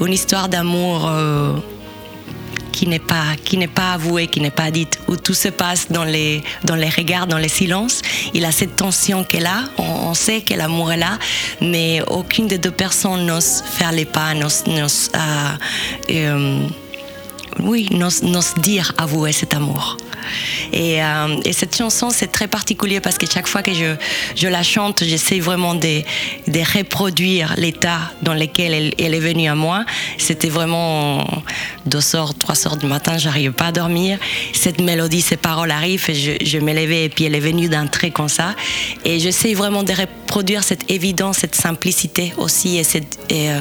une 0.00 0.12
histoire 0.12 0.48
d'amour 0.48 1.06
euh, 1.08 1.54
qui 2.72 2.86
n'est 2.86 2.98
pas 2.98 3.36
qui 3.44 3.56
n'est 3.56 3.68
pas 3.68 3.94
avouée, 3.94 4.26
qui 4.26 4.40
n'est 4.40 4.50
pas 4.50 4.70
dite, 4.70 4.98
où 5.08 5.16
tout 5.16 5.34
se 5.34 5.48
passe 5.48 5.90
dans 5.90 6.04
les 6.04 6.42
dans 6.64 6.74
les 6.74 6.90
regards, 6.90 7.26
dans 7.26 7.38
les 7.38 7.48
silences. 7.48 8.02
Il 8.34 8.44
a 8.44 8.52
cette 8.52 8.76
tension 8.76 9.24
qu'elle 9.24 9.46
a. 9.46 9.64
On, 9.78 10.14
sait 10.14 10.40
que 10.42 10.54
l'amour 10.54 10.92
est 10.92 10.96
là, 10.96 11.18
mais 11.60 12.00
aucune 12.08 12.46
des 12.48 12.58
deux 12.58 12.70
personnes 12.70 13.26
n'ose 13.26 13.62
faire 13.70 13.92
les 13.92 14.04
pas, 14.06 14.34
n'ose, 14.34 14.64
n'ose, 14.66 15.10
euh, 15.14 15.56
euh, 16.10 16.66
oui, 17.60 17.88
n'ose 17.92 18.54
dire 18.62 18.92
avouer 18.98 19.32
cet 19.32 19.54
amour. 19.54 19.96
Et, 20.72 21.02
euh, 21.02 21.40
et 21.44 21.52
cette 21.52 21.76
chanson, 21.76 22.10
c'est 22.10 22.26
très 22.26 22.48
particulier 22.48 23.00
parce 23.00 23.18
que 23.18 23.26
chaque 23.26 23.46
fois 23.46 23.62
que 23.62 23.72
je, 23.72 23.94
je 24.34 24.48
la 24.48 24.62
chante, 24.62 25.04
j'essaie 25.04 25.40
vraiment 25.40 25.74
de, 25.74 26.02
de 26.48 26.76
reproduire 26.76 27.54
l'état 27.56 28.12
dans 28.22 28.34
lequel 28.34 28.92
elle, 28.98 29.14
est 29.14 29.20
venue 29.20 29.48
à 29.48 29.54
moi. 29.54 29.84
C'était 30.18 30.48
vraiment 30.48 31.24
deux 31.86 32.16
heures, 32.16 32.34
trois 32.34 32.66
heures 32.66 32.76
du 32.76 32.86
matin, 32.86 33.18
j'arrivais 33.18 33.52
pas 33.52 33.66
à 33.66 33.72
dormir. 33.72 34.18
Cette 34.52 34.80
mélodie, 34.80 35.22
ces 35.22 35.36
paroles 35.36 35.70
arrivent 35.70 36.06
je, 36.08 36.32
je 36.44 36.58
me 36.58 36.72
levais 36.72 37.04
et 37.04 37.08
puis 37.08 37.24
elle 37.24 37.34
est 37.34 37.40
venue 37.40 37.68
d'un 37.68 37.86
trait 37.86 38.10
comme 38.10 38.28
ça. 38.28 38.54
Et 39.04 39.18
j'essaie 39.20 39.54
vraiment 39.54 39.82
de 39.82 39.92
reproduire 39.92 40.64
cette 40.64 40.90
évidence, 40.90 41.38
cette 41.38 41.54
simplicité 41.54 42.32
aussi 42.36 42.76
et 42.78 42.84
cette 42.84 43.18
et, 43.28 43.50
euh, 43.50 43.60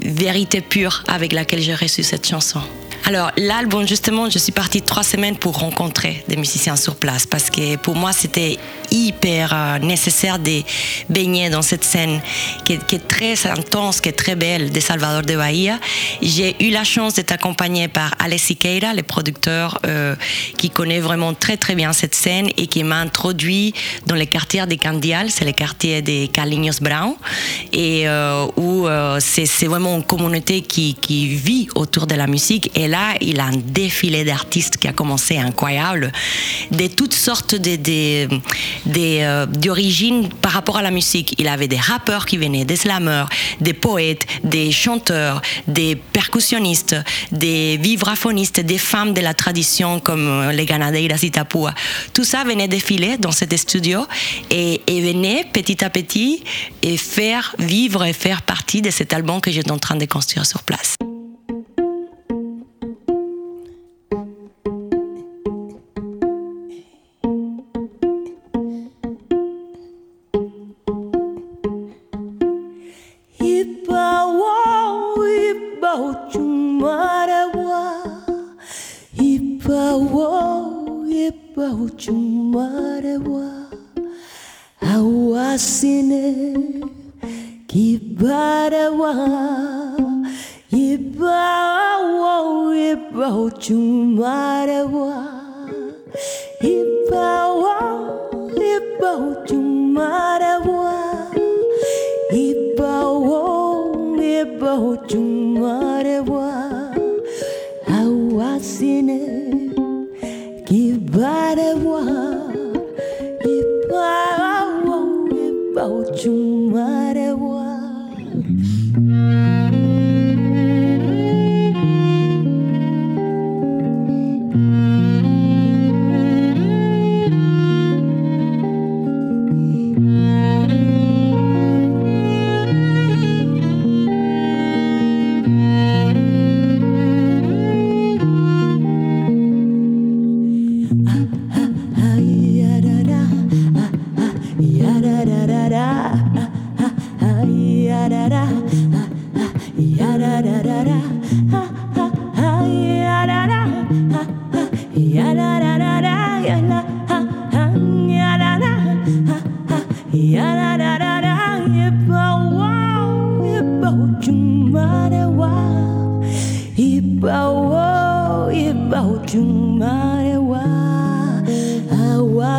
vérité 0.00 0.60
pure 0.60 1.04
avec 1.08 1.32
laquelle 1.32 1.60
j'ai 1.60 1.74
reçu 1.74 2.02
cette 2.02 2.26
chanson. 2.26 2.60
Alors 3.04 3.32
l'album, 3.36 3.86
justement, 3.86 4.30
je 4.30 4.38
suis 4.38 4.52
partie 4.52 4.80
trois 4.80 5.02
semaines 5.02 5.36
pour 5.36 5.58
rencontrer 5.58 6.24
des 6.28 6.36
musiciens 6.36 6.76
sur 6.76 6.94
place 6.94 7.26
parce 7.26 7.50
que 7.50 7.76
pour 7.76 7.96
moi 7.96 8.12
c'était 8.12 8.58
hyper 8.92 9.52
euh, 9.52 9.78
nécessaire 9.78 10.38
de 10.38 10.62
baigner 11.08 11.50
dans 11.50 11.62
cette 11.62 11.82
scène 11.82 12.20
qui 12.64 12.74
est, 12.74 13.08
très 13.08 13.46
intense, 13.46 14.00
qui 14.00 14.08
est 14.08 14.12
très 14.12 14.36
belle 14.36 14.70
de 14.70 14.80
Salvador 14.80 15.22
de 15.22 15.34
Bahia. 15.34 15.80
J'ai 16.20 16.54
eu 16.64 16.70
la 16.70 16.84
chance 16.84 17.14
d'être 17.14 17.32
accompagnée 17.32 17.88
par 17.88 18.14
Alex 18.20 18.44
Siqueira, 18.44 18.94
le 18.94 19.02
producteur 19.02 19.80
euh, 19.86 20.14
qui 20.56 20.70
connaît 20.70 21.00
vraiment 21.00 21.34
très 21.34 21.56
très 21.56 21.74
bien 21.74 21.92
cette 21.92 22.14
scène 22.14 22.48
et 22.56 22.66
qui 22.66 22.84
m'a 22.84 23.00
introduit 23.00 23.74
dans 24.06 24.14
les 24.14 24.26
quartiers 24.26 24.66
des 24.66 24.76
Candial, 24.76 25.30
c'est 25.30 25.44
le 25.44 25.52
quartier 25.52 26.02
de 26.02 26.26
Carlinhos 26.26 26.80
Brown 26.80 27.14
et 27.72 28.08
euh, 28.08 28.46
où 28.56 28.86
c'est 29.20 29.66
vraiment 29.66 29.96
une 29.96 30.04
communauté 30.04 30.60
qui, 30.60 30.96
vit 31.32 31.68
autour 31.74 32.06
de 32.06 32.14
la 32.14 32.26
musique 32.26 32.70
là 32.92 33.14
il 33.20 33.40
a 33.40 33.46
un 33.46 33.56
défilé 33.56 34.24
d'artistes 34.24 34.76
qui 34.76 34.86
a 34.86 34.92
commencé 34.92 35.38
incroyable 35.38 36.12
de 36.70 36.86
toutes 36.86 37.14
sortes 37.14 37.56
euh, 37.66 39.46
d'origines 39.46 40.28
par 40.44 40.52
rapport 40.52 40.76
à 40.76 40.82
la 40.82 40.90
musique 40.90 41.34
il 41.38 41.48
avait 41.48 41.68
des 41.68 41.82
rappeurs 41.92 42.26
qui 42.26 42.36
venaient 42.36 42.64
des 42.64 42.76
slammers 42.76 43.24
des 43.60 43.72
poètes 43.72 44.26
des 44.44 44.70
chanteurs 44.70 45.42
des 45.66 45.96
percussionnistes 45.96 46.96
des 47.32 47.78
vibraphonistes 47.78 48.60
des 48.60 48.78
femmes 48.78 49.12
de 49.14 49.20
la 49.20 49.34
tradition 49.34 49.98
comme 49.98 50.26
euh, 50.28 50.52
les 50.52 50.66
Ganadeiras 50.66 51.22
Itapua 51.22 51.74
tout 52.12 52.24
ça 52.24 52.44
venait 52.44 52.68
défiler 52.68 53.16
dans 53.18 53.32
cet 53.32 53.56
studio 53.56 54.06
et, 54.50 54.80
et 54.86 55.00
venait 55.00 55.44
petit 55.52 55.84
à 55.84 55.90
petit 55.90 56.44
et 56.82 56.96
faire 56.96 57.54
vivre 57.58 58.04
et 58.04 58.12
faire 58.12 58.42
partie 58.42 58.82
de 58.82 58.90
cet 58.90 59.12
album 59.12 59.40
que 59.40 59.50
j'étais 59.50 59.70
en 59.70 59.78
train 59.78 59.96
de 59.96 60.06
construire 60.06 60.46
sur 60.46 60.62
place. 60.62 60.96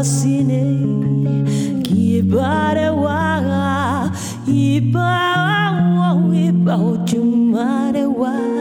Awasine, 0.04 0.62
kibarewa, 1.82 3.20
ibawo, 4.48 6.34
ibawo, 6.36 6.92
jumarewa, 7.08 8.34
ibawo, 8.36 8.53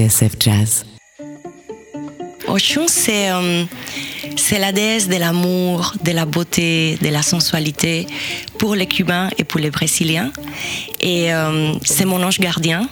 TSF 0.00 0.32
Jazz. 0.40 0.84
Euh, 2.48 3.64
c'est 4.36 4.58
la 4.58 4.72
déesse 4.72 5.08
de 5.08 5.16
l'amour, 5.16 5.94
de 6.02 6.12
la 6.12 6.24
beauté, 6.24 6.96
de 7.02 7.08
la 7.08 7.22
sensualité 7.22 8.06
pour 8.58 8.74
les 8.74 8.86
Cubains 8.86 9.28
et 9.36 9.44
pour 9.44 9.60
les 9.60 9.70
Brésiliens. 9.70 10.32
Et 11.00 11.32
euh, 11.32 11.74
c'est 11.84 12.06
mon 12.06 12.22
ange 12.22 12.40
gardien. 12.40 12.88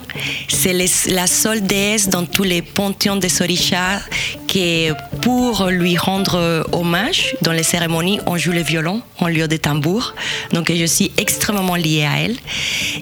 C'est 0.49 0.75
la 1.09 1.27
seule 1.27 1.62
déesse 1.62 2.09
dans 2.11 2.27
tous 2.27 2.44
les 2.44 2.61
panthéons 2.61 3.16
des 3.16 3.40
orishas 3.40 4.01
qui, 4.47 4.88
pour 5.23 5.66
lui 5.66 5.97
rendre 5.97 6.66
hommage 6.73 7.35
dans 7.42 7.53
les 7.53 7.62
cérémonies, 7.62 8.21
on 8.27 8.37
joue 8.37 8.53
le 8.53 8.62
violon 8.62 9.01
en 9.18 9.29
lieu 9.29 9.49
de 9.49 9.57
tambour. 9.57 10.14
Donc 10.53 10.71
je 10.71 10.85
suis 10.85 11.11
extrêmement 11.16 11.77
liée 11.77 12.05
à 12.05 12.21
elle. 12.21 12.37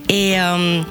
Et 0.08 0.40
euh, 0.40 0.82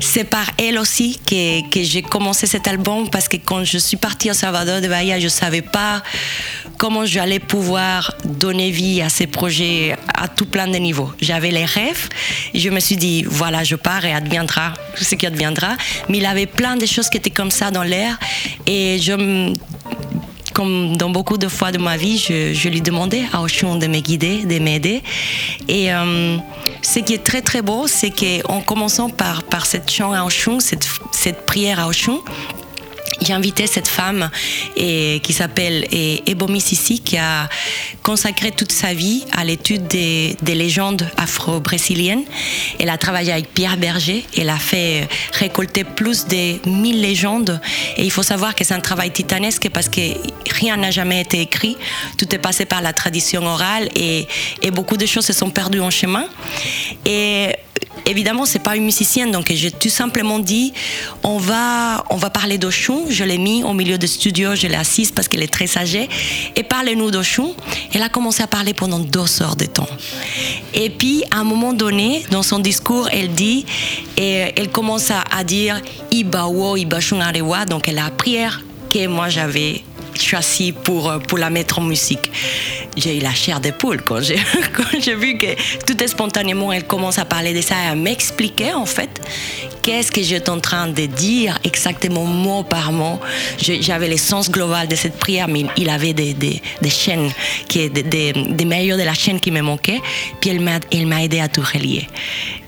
c'est 0.00 0.24
par 0.24 0.46
elle 0.58 0.78
aussi 0.78 1.18
que, 1.26 1.68
que 1.68 1.82
j'ai 1.82 2.02
commencé 2.02 2.46
cet 2.46 2.66
album 2.66 3.08
parce 3.10 3.28
que 3.28 3.36
quand 3.36 3.64
je 3.64 3.78
suis 3.78 3.96
partie 3.96 4.30
au 4.30 4.34
Salvador 4.34 4.80
de 4.80 4.88
Bahia, 4.88 5.18
je 5.18 5.24
ne 5.24 5.28
savais 5.30 5.62
pas 5.62 6.02
comment 6.78 7.04
j'allais 7.04 7.38
pouvoir 7.38 8.14
donner 8.24 8.70
vie 8.70 9.02
à 9.02 9.08
ces 9.10 9.26
projets 9.26 9.94
à 10.14 10.26
tout 10.28 10.46
plein 10.46 10.66
de 10.68 10.76
niveaux. 10.78 11.12
J'avais 11.20 11.50
les 11.50 11.66
rêves 11.66 12.08
et 12.54 12.58
je 12.58 12.70
me 12.70 12.80
suis 12.80 12.96
dit, 12.96 13.24
voilà, 13.28 13.62
je 13.62 13.76
pars 13.76 14.04
et 14.04 14.12
adviendra 14.12 14.72
ce 14.96 15.14
qui 15.14 15.26
adviendra. 15.26 15.76
Mais 16.08 16.18
il 16.18 16.26
avait 16.26 16.46
plein 16.46 16.76
de 16.76 16.86
choses 16.86 17.08
qui 17.10 17.18
étaient 17.18 17.30
comme 17.30 17.50
ça 17.50 17.70
dans 17.70 17.82
l'air 17.82 18.18
et 18.66 18.98
je 19.00 19.12
me- 19.12 19.52
comme 20.54 20.96
dans 20.96 21.10
beaucoup 21.10 21.38
de 21.38 21.46
fois 21.46 21.70
de 21.70 21.78
ma 21.78 21.96
vie, 21.96 22.18
je, 22.18 22.52
je 22.52 22.68
lui 22.68 22.80
demandais 22.80 23.22
à 23.32 23.40
Oshun 23.40 23.76
de 23.76 23.86
me 23.86 24.00
guider, 24.00 24.44
de 24.44 24.58
m'aider. 24.58 25.00
Et 25.68 25.92
euh, 25.92 26.38
ce 26.82 26.98
qui 26.98 27.14
est 27.14 27.24
très 27.24 27.42
très 27.42 27.62
beau, 27.62 27.86
c'est 27.86 28.10
qu'en 28.10 28.60
commençant 28.60 29.08
par, 29.10 29.42
par 29.42 29.66
cette 29.66 29.90
chant 29.90 30.12
à 30.12 30.24
Oshun, 30.24 30.60
cette, 30.60 30.88
cette 31.12 31.46
prière 31.46 31.80
à 31.80 31.88
Oshun, 31.88 32.18
j'ai 33.30 33.36
invité 33.36 33.68
cette 33.68 33.86
femme 33.86 34.28
et, 34.76 35.20
qui 35.22 35.32
s'appelle 35.32 35.86
et- 35.92 36.28
Ebomi 36.28 36.60
Sissi, 36.60 36.98
qui 36.98 37.16
a 37.16 37.48
consacré 38.02 38.50
toute 38.50 38.72
sa 38.72 38.92
vie 38.92 39.24
à 39.30 39.44
l'étude 39.44 39.86
des, 39.86 40.36
des 40.42 40.56
légendes 40.56 41.08
afro-brésiliennes. 41.16 42.24
Elle 42.80 42.88
a 42.88 42.98
travaillé 42.98 43.30
avec 43.30 43.54
Pierre 43.54 43.76
Berger. 43.76 44.24
Elle 44.36 44.50
a 44.50 44.56
fait 44.58 45.08
récolter 45.34 45.84
plus 45.84 46.26
de 46.26 46.68
1000 46.68 47.00
légendes. 47.00 47.60
Et 47.96 48.02
il 48.02 48.10
faut 48.10 48.24
savoir 48.24 48.56
que 48.56 48.64
c'est 48.64 48.74
un 48.74 48.80
travail 48.80 49.12
titanesque 49.12 49.68
parce 49.72 49.88
que 49.88 50.00
rien 50.50 50.76
n'a 50.76 50.90
jamais 50.90 51.20
été 51.20 51.40
écrit. 51.40 51.76
Tout 52.18 52.34
est 52.34 52.38
passé 52.38 52.64
par 52.64 52.82
la 52.82 52.92
tradition 52.92 53.46
orale 53.46 53.88
et, 53.94 54.26
beaucoup 54.72 54.96
de 54.96 55.06
choses 55.06 55.26
se 55.26 55.32
sont 55.32 55.50
perdues 55.50 55.80
en 55.80 55.90
chemin. 55.90 56.26
Évidemment, 58.06 58.44
c'est 58.46 58.58
pas 58.58 58.76
une 58.76 58.84
musicienne, 58.84 59.30
donc 59.30 59.50
j'ai 59.52 59.70
tout 59.70 59.88
simplement 59.88 60.38
dit, 60.38 60.72
on 61.22 61.38
va, 61.38 62.04
on 62.10 62.16
va 62.16 62.30
parler 62.30 62.58
d'Oshun. 62.58 63.04
Je 63.08 63.24
l'ai 63.24 63.38
mis 63.38 63.62
au 63.62 63.72
milieu 63.72 63.98
du 63.98 64.06
studio, 64.06 64.54
je 64.54 64.66
l'ai 64.66 64.76
assise 64.76 65.10
parce 65.10 65.28
qu'elle 65.28 65.42
est 65.42 65.52
très 65.52 65.66
sagée. 65.66 66.08
Et 66.56 66.62
parlez-nous 66.62 67.10
d'Oshun. 67.10 67.50
Elle 67.92 68.02
a 68.02 68.08
commencé 68.08 68.42
à 68.42 68.46
parler 68.46 68.74
pendant 68.74 68.98
deux 68.98 69.42
heures 69.42 69.56
de 69.56 69.66
temps. 69.66 69.88
Et 70.74 70.90
puis, 70.90 71.24
à 71.30 71.38
un 71.38 71.44
moment 71.44 71.72
donné, 71.72 72.24
dans 72.30 72.42
son 72.42 72.58
discours, 72.58 73.08
elle 73.10 73.30
dit, 73.30 73.66
et 74.16 74.52
elle 74.56 74.70
commence 74.70 75.10
à, 75.10 75.44
dire, 75.44 75.80
Ibawo, 76.10 76.76
Ibashun 76.76 77.20
Arewa. 77.20 77.64
Donc, 77.64 77.88
elle 77.88 77.98
a 77.98 78.04
la 78.04 78.10
prière 78.10 78.60
que 78.92 79.06
moi 79.06 79.28
j'avais 79.28 79.82
choisi 80.18 80.72
pour, 80.72 81.08
euh, 81.08 81.18
pour 81.18 81.38
la 81.38 81.50
mettre 81.50 81.78
en 81.78 81.82
musique. 81.82 82.30
J'ai 83.00 83.16
eu 83.16 83.20
la 83.20 83.32
chair 83.32 83.60
de 83.60 83.70
poule 83.70 84.02
quand 84.04 84.20
j'ai, 84.20 85.14
vu 85.14 85.38
que 85.38 85.46
tout 85.86 86.02
est 86.02 86.08
spontanément, 86.08 86.70
elle 86.70 86.86
commence 86.86 87.18
à 87.18 87.24
parler 87.24 87.54
de 87.54 87.62
ça 87.62 87.74
et 87.86 87.88
à 87.88 87.94
m'expliquer 87.94 88.74
en 88.74 88.84
fait 88.84 89.08
qu'est-ce 89.82 90.12
que 90.12 90.22
j'étais 90.22 90.50
en 90.50 90.60
train 90.60 90.88
de 90.88 91.06
dire 91.06 91.58
exactement 91.64 92.24
mot 92.24 92.62
par 92.62 92.92
mot. 92.92 93.18
J'avais 93.58 94.08
l'essence 94.08 94.50
globale 94.50 94.86
de 94.88 94.96
cette 94.96 95.18
prière, 95.18 95.48
mais 95.48 95.64
il 95.78 95.88
avait 95.88 96.12
des, 96.12 96.34
des, 96.34 96.60
chaînes, 96.90 97.30
qui, 97.68 97.88
des, 97.88 98.02
des, 98.02 98.32
des 98.32 98.64
meilleurs 98.66 98.98
de 98.98 99.04
la 99.04 99.14
chaîne 99.14 99.40
qui 99.40 99.50
me 99.50 99.62
manquaient. 99.62 100.00
Puis 100.40 100.50
elle 100.50 100.60
m'a, 100.60 100.80
elle 100.92 101.06
m'a 101.06 101.24
aidé 101.24 101.40
à 101.40 101.48
tout 101.48 101.62
relier. 101.62 102.06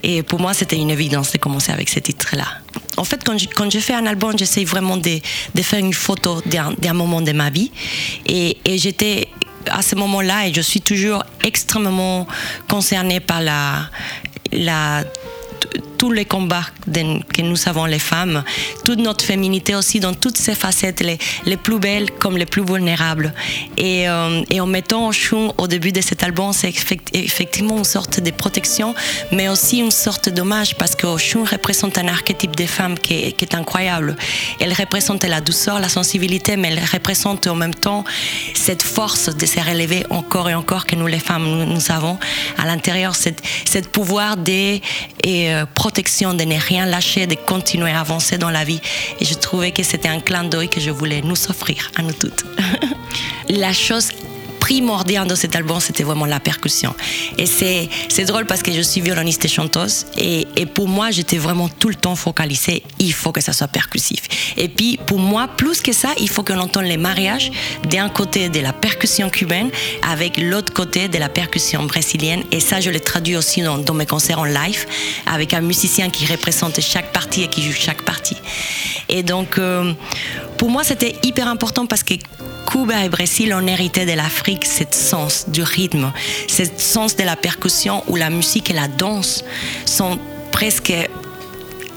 Et 0.02 0.22
pour 0.22 0.40
moi, 0.40 0.54
c'était 0.54 0.76
une 0.76 0.90
évidence 0.90 1.32
de 1.32 1.38
commencer 1.38 1.72
avec 1.72 1.90
ce 1.90 2.00
titre-là. 2.00 2.61
En 2.96 3.04
fait, 3.04 3.22
quand 3.24 3.38
je, 3.38 3.46
quand 3.48 3.70
je 3.70 3.78
fais 3.78 3.94
un 3.94 4.06
album, 4.06 4.38
j'essaie 4.38 4.64
vraiment 4.64 4.96
de, 4.96 5.20
faire 5.62 5.78
une 5.78 5.92
photo 5.92 6.42
d'un, 6.46 6.92
moment 6.92 7.20
de 7.20 7.32
ma 7.32 7.50
vie. 7.50 7.70
Et, 8.26 8.56
j'étais 8.66 9.28
à 9.70 9.82
ce 9.82 9.94
moment-là, 9.96 10.46
et 10.48 10.52
je 10.52 10.60
suis 10.60 10.80
toujours 10.80 11.24
extrêmement 11.44 12.26
concernée 12.68 13.20
par 13.20 13.40
la 13.40 13.88
tous 15.98 16.10
les 16.10 16.24
combats 16.24 16.66
que 16.86 17.42
nous 17.42 17.68
avons 17.68 17.84
les 17.86 17.98
femmes, 17.98 18.42
toute 18.84 18.98
notre 18.98 19.24
féminité 19.24 19.74
aussi 19.74 20.00
dans 20.00 20.14
toutes 20.14 20.36
ses 20.36 20.54
facettes, 20.54 21.00
les, 21.00 21.18
les 21.46 21.56
plus 21.56 21.78
belles 21.78 22.10
comme 22.10 22.36
les 22.36 22.46
plus 22.46 22.64
vulnérables. 22.64 23.32
Et, 23.76 24.08
euh, 24.08 24.42
en 24.60 24.66
mettant 24.66 25.08
Oshun 25.08 25.52
au 25.58 25.66
début 25.66 25.92
de 25.92 26.00
cet 26.00 26.22
album, 26.22 26.52
c'est 26.52 26.68
effect- 26.70 27.10
effectivement 27.14 27.78
une 27.78 27.84
sorte 27.84 28.20
de 28.20 28.30
protection, 28.30 28.94
mais 29.32 29.48
aussi 29.48 29.78
une 29.78 29.90
sorte 29.90 30.28
d'hommage 30.28 30.76
parce 30.76 30.94
que 30.94 31.06
Oshun 31.06 31.44
représente 31.44 31.98
un 31.98 32.08
archétype 32.08 32.54
des 32.56 32.66
femmes 32.66 32.98
qui 32.98 33.14
est, 33.14 33.32
qui 33.32 33.44
est 33.44 33.54
incroyable. 33.54 34.16
Elle 34.60 34.72
représente 34.72 35.24
la 35.24 35.40
douceur, 35.40 35.80
la 35.80 35.88
sensibilité, 35.88 36.56
mais 36.56 36.68
elle 36.68 36.84
représente 36.92 37.46
en 37.46 37.54
même 37.54 37.74
temps 37.74 38.04
cette 38.54 38.82
force 38.82 39.34
de 39.34 39.46
se 39.46 39.60
relever 39.60 40.04
encore 40.10 40.48
et 40.48 40.54
encore 40.54 40.86
que 40.86 40.94
nous 40.96 41.06
les 41.06 41.18
femmes 41.18 41.44
nous, 41.44 41.64
nous 41.66 41.90
avons 41.90 42.18
à 42.58 42.66
l'intérieur, 42.66 43.14
cette, 43.14 43.42
cette 43.64 43.88
pouvoir 43.88 44.36
de 44.36 44.78
et, 45.22 45.52
euh, 45.52 45.66
protection, 45.66 46.34
de 46.34 46.44
ne 46.44 46.56
rien 46.56 46.86
lâcher, 46.86 47.26
de 47.26 47.34
continuer 47.34 47.90
à 47.90 48.00
avancer 48.00 48.38
dans 48.38 48.50
la 48.50 48.64
vie. 48.64 48.80
Et 49.20 49.24
je 49.24 49.34
trouvais 49.34 49.72
que 49.72 49.82
c'était 49.82 50.08
un 50.08 50.20
clin 50.20 50.44
d'œil 50.44 50.68
que 50.68 50.80
je 50.80 50.90
voulais 50.90 51.20
nous 51.22 51.50
offrir 51.50 51.90
à 51.96 52.02
nous 52.02 52.12
toutes. 52.12 52.44
la 53.48 53.72
chose 53.72 54.10
primordial 54.72 55.26
dans 55.26 55.36
cet 55.36 55.54
album, 55.54 55.80
c'était 55.80 56.02
vraiment 56.02 56.24
la 56.24 56.40
percussion. 56.40 56.94
Et 57.36 57.44
c'est, 57.46 58.24
drôle 58.24 58.46
parce 58.46 58.62
que 58.62 58.72
je 58.72 58.80
suis 58.80 59.02
violoniste 59.02 59.44
et 59.44 59.48
chanteuse. 59.48 60.06
Et, 60.16 60.46
et 60.56 60.64
pour 60.64 60.88
moi, 60.88 61.10
j'étais 61.10 61.36
vraiment 61.36 61.68
tout 61.68 61.88
le 61.90 61.94
temps 61.94 62.16
focalisée. 62.16 62.82
Il 62.98 63.12
faut 63.12 63.32
que 63.32 63.42
ça 63.42 63.52
soit 63.52 63.68
percussif. 63.68 64.22
Et 64.56 64.68
puis, 64.68 64.98
pour 65.06 65.18
moi, 65.18 65.46
plus 65.48 65.82
que 65.82 65.92
ça, 65.92 66.10
il 66.18 66.28
faut 66.28 66.42
qu'on 66.42 66.58
entende 66.58 66.84
les 66.84 66.96
mariages 66.96 67.50
d'un 67.90 68.08
côté 68.08 68.48
de 68.48 68.60
la 68.60 68.72
percussion 68.72 69.28
cubaine 69.28 69.70
avec 70.08 70.38
l'autre 70.38 70.72
côté 70.72 71.08
de 71.08 71.18
la 71.18 71.28
percussion 71.28 71.82
brésilienne. 71.82 72.42
Et 72.50 72.60
ça, 72.60 72.80
je 72.80 72.88
le 72.88 73.00
traduis 73.00 73.36
aussi 73.36 73.60
dans, 73.60 73.76
dans 73.76 73.94
mes 73.94 74.06
concerts 74.06 74.38
en 74.38 74.44
live 74.44 74.86
avec 75.26 75.52
un 75.52 75.60
musicien 75.60 76.08
qui 76.08 76.24
représente 76.24 76.80
chaque 76.80 77.12
partie 77.12 77.42
et 77.42 77.48
qui 77.48 77.62
joue 77.62 77.74
chaque 77.78 78.02
partie. 78.02 78.38
Et 79.10 79.22
donc, 79.22 79.58
euh, 79.58 79.92
pour 80.56 80.70
moi, 80.70 80.82
c'était 80.82 81.16
hyper 81.24 81.46
important 81.48 81.84
parce 81.86 82.02
que 82.02 82.14
Cuba 82.66 83.04
et 83.04 83.08
Brésil 83.08 83.52
ont 83.54 83.66
hérité 83.66 84.06
de 84.06 84.12
l'Afrique 84.12 84.64
ce 84.64 84.84
sens 84.90 85.46
du 85.48 85.62
rythme, 85.62 86.12
ce 86.48 86.62
sens 86.76 87.16
de 87.16 87.22
la 87.22 87.36
percussion 87.36 88.02
où 88.08 88.16
la 88.16 88.30
musique 88.30 88.70
et 88.70 88.74
la 88.74 88.88
danse 88.88 89.44
sont 89.84 90.18
presque 90.50 90.92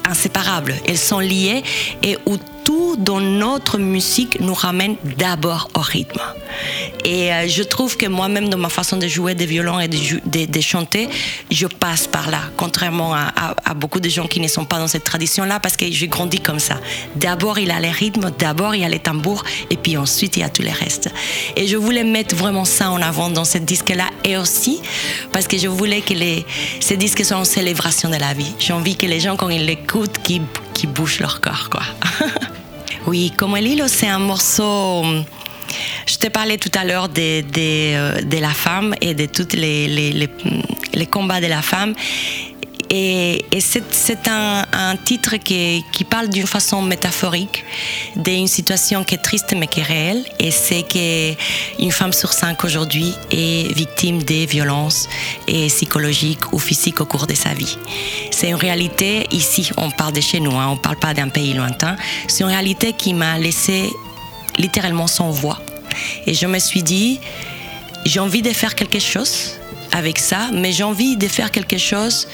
inséparables. 0.07 0.76
Elles 0.88 0.97
sont 0.97 1.20
liées 1.20 1.63
et 2.03 2.18
où 2.26 2.38
tout 2.66 2.97
dans 2.97 3.22
notre 3.22 3.78
musique 3.78 4.41
nous 4.41 4.53
ramène 4.53 4.97
d'abord 5.18 5.70
au 5.76 5.80
rythme. 5.80 6.20
Et 7.05 7.32
euh, 7.32 7.47
je 7.47 7.63
trouve 7.63 7.95
que 7.95 8.07
moi-même, 8.07 8.49
dans 8.49 8.57
ma 8.57 8.70
façon 8.70 8.97
de 8.97 9.07
jouer 9.07 9.36
des 9.36 9.45
violons 9.45 9.80
et 9.80 9.88
de, 9.88 10.61
chanter, 10.61 11.07
je 11.51 11.68
passe 11.68 12.07
par 12.07 12.30
là, 12.30 12.39
contrairement 12.57 13.13
à 13.13 13.74
beaucoup 13.76 13.99
de 13.99 14.09
gens 14.09 14.28
qui 14.28 14.39
ne 14.39 14.47
sont 14.47 14.66
pas 14.66 14.80
dans 14.80 14.88
cette 14.88 15.03
tradition-là, 15.03 15.59
parce 15.59 15.78
que 15.78 15.86
j'ai 15.89 16.07
grandi 16.07 16.39
comme 16.39 16.59
ça. 16.59 16.80
D'abord, 17.16 17.59
il 17.59 17.68
y 17.68 17.72
a 17.72 17.80
les 17.80 17.91
rythmes, 17.91 18.32
d'abord, 18.39 18.74
il 18.74 18.82
y 18.82 18.86
a 18.86 18.89
les 18.89 18.99
tambours, 18.99 19.43
et 19.70 19.78
puis 19.78 19.97
ensuite, 19.97 20.38
il 20.38 20.39
y 20.39 20.43
a 20.43 20.49
tout 20.49 20.63
le 20.63 20.72
reste. 20.72 21.09
Et 21.55 21.68
je 21.68 21.78
voulais 21.78 22.03
mettre 22.03 22.36
vraiment 22.36 22.66
ça 22.66 22.89
en 22.89 23.01
avant 23.01 23.30
dans 23.30 23.45
ce 23.45 23.59
disque-là, 23.59 24.05
et 24.24 24.38
aussi 24.38 24.80
parce 25.32 25.47
que 25.47 25.57
je 25.57 25.68
voulais 25.68 26.01
que 26.01 26.13
les, 26.13 26.45
ces 26.80 26.97
disques 26.97 27.24
soient 27.24 27.38
en 27.38 27.45
célébration 27.45 28.09
de 28.09 28.16
la 28.16 28.34
vie. 28.34 28.53
J'ai 28.57 28.74
envie 28.74 28.95
que 28.95 29.05
les 29.05 29.20
gens, 29.20 29.36
quand 29.36 29.49
ils 29.49 29.66
l'écoutent, 29.66 30.18
qu'ils 30.24 30.41
qu'ils 30.76 30.91
bougent 30.91 31.19
leur 31.19 31.41
corps, 31.41 31.69
quoi. 31.71 31.82
oui, 33.07 33.32
comme 33.36 33.57
hilo, 33.57 33.88
c'est 33.88 34.07
un 34.07 34.19
morceau... 34.19 35.03
Je 36.05 36.17
te 36.17 36.28
parlais 36.28 36.57
tout 36.57 36.71
à 36.76 36.86
l'heure 36.86 37.09
de, 37.09 37.41
euh, 37.57 38.21
de 38.21 38.38
la 38.38 38.51
femme 38.51 38.93
et 39.01 39.15
de 39.15 39.28
les, 39.53 39.88
les, 39.88 40.30
les 40.93 41.05
combats 41.07 41.41
de 41.41 41.47
la 41.47 41.63
femme. 41.63 41.95
Et, 42.89 43.45
c'est, 43.59 44.27
un, 44.27 44.95
titre 45.03 45.38
qui, 45.38 45.83
qui 45.91 46.03
parle 46.03 46.29
d'une 46.29 46.47
façon 46.47 46.81
métaphorique 46.81 47.63
d'une 48.15 48.47
situation 48.47 49.03
qui 49.03 49.15
est 49.15 49.19
triste 49.19 49.53
mais 49.57 49.67
qui 49.67 49.79
est 49.79 49.83
réelle. 49.83 50.23
Et 50.39 50.51
c'est 50.51 50.83
qu'une 50.83 51.91
femme 51.91 52.13
sur 52.13 52.33
cinq 52.33 52.63
aujourd'hui 52.63 53.13
est 53.31 53.73
victime 53.75 54.23
des 54.23 54.45
violences 54.45 55.07
et 55.47 55.67
psychologiques 55.67 56.53
ou 56.53 56.59
physiques 56.59 57.01
au 57.01 57.05
cours 57.05 57.27
de 57.27 57.33
sa 57.33 57.53
vie. 57.53 57.77
C'est 58.31 58.49
une 58.49 58.55
réalité, 58.55 59.27
ici 59.31 59.71
on 59.77 59.91
parle 59.91 60.13
de 60.13 60.21
chez 60.21 60.39
nous, 60.39 60.51
hein, 60.51 60.67
on 60.69 60.75
ne 60.75 60.79
parle 60.79 60.97
pas 60.97 61.13
d'un 61.13 61.29
pays 61.29 61.53
lointain, 61.53 61.95
c'est 62.27 62.43
une 62.43 62.49
réalité 62.49 62.93
qui 62.93 63.13
m'a 63.13 63.38
laissé 63.38 63.89
littéralement 64.57 65.07
sans 65.07 65.31
voix. 65.31 65.59
Et 66.27 66.33
je 66.33 66.45
me 66.45 66.59
suis 66.59 66.83
dit, 66.83 67.19
j'ai 68.05 68.19
envie 68.19 68.41
de 68.41 68.51
faire 68.51 68.75
quelque 68.75 68.99
chose 68.99 69.53
avec 69.91 70.19
ça, 70.19 70.49
mais 70.53 70.71
j'ai 70.71 70.83
envie 70.83 71.15
de 71.17 71.27
faire 71.27 71.51
quelque 71.51 71.77
chose 71.77 72.27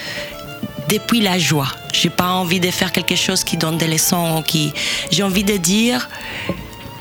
depuis 0.91 1.21
la 1.21 1.39
joie. 1.39 1.69
J'ai 1.93 2.09
pas 2.09 2.27
envie 2.27 2.59
de 2.59 2.69
faire 2.69 2.91
quelque 2.91 3.15
chose 3.15 3.43
qui 3.43 3.57
donne 3.57 3.77
des 3.77 3.87
leçons, 3.87 4.43
qui. 4.45 4.73
J'ai 5.09 5.23
envie 5.23 5.43
de 5.43 5.57
dire, 5.57 6.09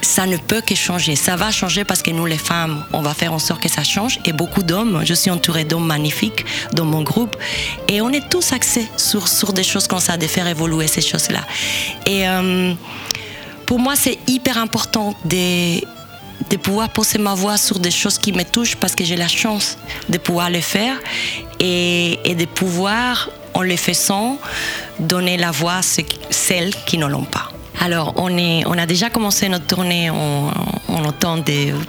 ça 0.03 0.27
ne 0.27 0.37
peut 0.37 0.61
que 0.61 0.75
changer. 0.75 1.17
Ça 1.17 1.35
va 1.37 1.51
changer 1.51 1.85
parce 1.85 2.03
que 2.03 2.11
nous, 2.11 2.27
les 2.27 2.39
femmes, 2.39 2.85
on 2.93 3.03
va 3.03 3.15
faire 3.15 3.33
en 3.33 3.39
sorte 3.39 3.63
que 3.63 3.69
ça 3.69 3.83
change. 3.83 4.21
Et 4.25 4.33
beaucoup 4.33 4.63
d'hommes, 4.63 5.03
je 5.05 5.15
suis 5.15 5.31
entourée 5.31 5.65
d'hommes 5.65 5.87
magnifiques 5.87 6.45
dans 6.73 6.85
mon 6.85 7.03
groupe. 7.03 7.37
Et 7.89 8.01
on 8.01 8.11
est 8.11 8.29
tous 8.29 8.53
axés 8.53 8.89
sur, 8.97 9.27
sur 9.27 9.53
des 9.53 9.65
choses 9.65 9.87
comme 9.89 10.01
ça, 10.01 10.17
de 10.17 10.27
faire 10.27 10.47
évoluer 10.47 10.87
ces 10.87 11.03
choses-là. 11.03 11.41
Et 12.07 12.29
euh, 12.29 12.73
pour 13.67 13.79
moi, 13.79 13.95
c'est 13.97 14.19
hyper 14.29 14.59
important 14.59 15.15
de, 15.25 15.81
de 16.49 16.57
pouvoir 16.57 16.89
poser 16.91 17.19
ma 17.19 17.35
voix 17.35 17.57
sur 17.57 17.79
des 17.79 17.91
choses 17.91 18.19
qui 18.19 18.33
me 18.33 18.45
touchent 18.45 18.77
parce 18.77 18.95
que 18.95 19.05
j'ai 19.05 19.17
la 19.17 19.29
chance 19.29 19.79
de 20.09 20.19
pouvoir 20.19 20.51
le 20.51 20.61
faire 20.61 20.97
et, 21.59 22.19
et 22.25 22.35
de 22.35 22.47
pouvoir, 22.47 23.29
en 23.55 23.63
le 23.63 23.77
faisant, 23.77 24.39
donner 24.99 25.37
la 25.37 25.51
voix 25.51 25.77
à 25.77 25.83
celles 26.31 26.75
qui 26.87 26.99
ne 26.99 27.07
l'ont 27.07 27.25
pas. 27.25 27.49
Alors, 27.83 28.13
on, 28.17 28.37
est, 28.37 28.63
on 28.67 28.77
a 28.77 28.85
déjà 28.85 29.09
commencé 29.09 29.49
notre 29.49 29.67
tournée 29.67 30.11
en, 30.11 30.51
en 30.89 31.05
automne 31.09 31.43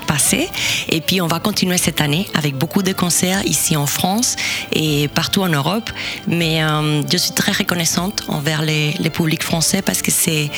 passé 0.07 0.47
et 0.89 1.01
puis 1.01 1.19
on 1.21 1.27
va 1.27 1.39
continuer 1.39 1.77
cette 1.77 1.99
année 1.99 2.27
avec 2.33 2.55
beaucoup 2.55 2.81
de 2.81 2.93
concerts 2.93 3.45
ici 3.45 3.75
en 3.75 3.85
France 3.85 4.35
et 4.71 5.09
partout 5.09 5.41
en 5.41 5.49
Europe. 5.49 5.89
Mais 6.27 6.63
euh, 6.63 7.01
je 7.11 7.17
suis 7.17 7.33
très 7.33 7.51
reconnaissante 7.51 8.23
envers 8.29 8.61
les, 8.61 8.93
les 8.99 9.09
publics 9.09 9.43
français 9.43 9.81
parce 9.81 10.01
que 10.01 10.11
c'est 10.11 10.49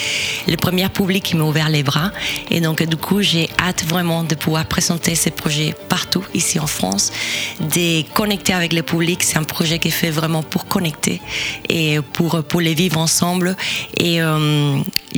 le 0.47 0.55
premier 0.55 0.88
public 0.89 1.23
qui 1.23 1.36
m'a 1.36 1.45
ouvert 1.45 1.69
les 1.69 1.81
bras. 1.81 2.11
Et 2.51 2.61
donc, 2.61 2.84
du 2.84 2.97
coup, 2.97 3.21
j'ai 3.21 3.49
hâte 3.59 3.84
vraiment 3.86 4.23
de 4.23 4.36
pouvoir 4.36 4.65
présenter 4.65 5.15
ces 5.15 5.31
projets 5.31 5.75
partout 5.89 6.23
ici 6.34 6.59
en 6.59 6.67
France, 6.67 7.11
de 7.59 8.03
connecter 8.13 8.53
avec 8.53 8.73
le 8.73 8.84
public. 8.84 9.23
C'est 9.23 9.38
un 9.38 9.43
projet 9.43 9.79
qui 9.79 9.88
est 9.88 9.91
fait 9.91 10.11
vraiment 10.11 10.43
pour 10.43 10.67
connecter 10.67 11.21
et 11.69 11.99
pour, 12.13 12.43
pour 12.43 12.61
les 12.61 12.75
vivre 12.75 12.99
ensemble. 12.99 13.55
Et 13.97 14.21
euh, 14.21 14.79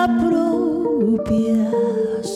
alas 0.00 0.24
propias. 0.24 2.26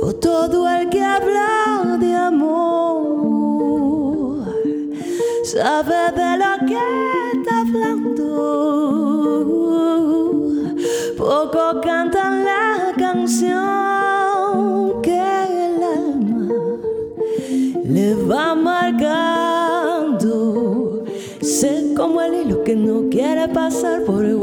No 0.00 0.14
todo 0.14 0.68
el 0.68 0.88
que 0.88 1.02
habla 1.02 1.98
de 1.98 2.14
amor 2.14 3.42
sabe 5.44 6.12
de 6.16 6.38
lo 6.38 6.66
que 6.66 6.78
está 7.34 7.60
hablando. 7.60 8.22
Poco 11.16 11.80
cantan 11.82 12.44
la 12.44 12.92
canción 12.96 15.02
que 15.02 15.16
el 15.16 15.82
alma 15.82 16.48
le 17.84 18.14
va 18.24 18.54
marcando. 18.54 20.30
Sé 21.40 21.94
como 21.96 22.20
el 22.20 22.34
hilo 22.34 22.62
que 22.64 22.76
no 22.76 23.08
quiere 23.10 23.48
pasar 23.48 24.04
por 24.04 24.24
el 24.24 24.36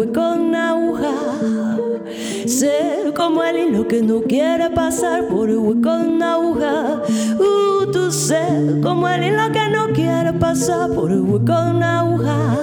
hilo 3.70 3.88
que 3.88 4.02
no 4.02 4.22
quiere 4.22 4.70
pasar 4.72 5.28
por 5.28 5.50
el 5.50 5.58
hueco 5.58 5.96
de 5.98 6.08
una 6.08 6.34
aguja. 6.34 7.04
Uh, 7.38 7.92
tú 7.92 8.12
sé 8.12 8.80
como 8.82 9.08
el 9.08 9.24
hilo 9.24 9.52
que 9.52 9.70
no 9.70 9.94
quiere 9.94 10.34
pasar 10.34 10.90
por 10.92 11.12
el 11.12 11.22
hueco 11.22 11.54
de 11.54 11.72
una 11.72 12.00
aguja. 12.00 12.58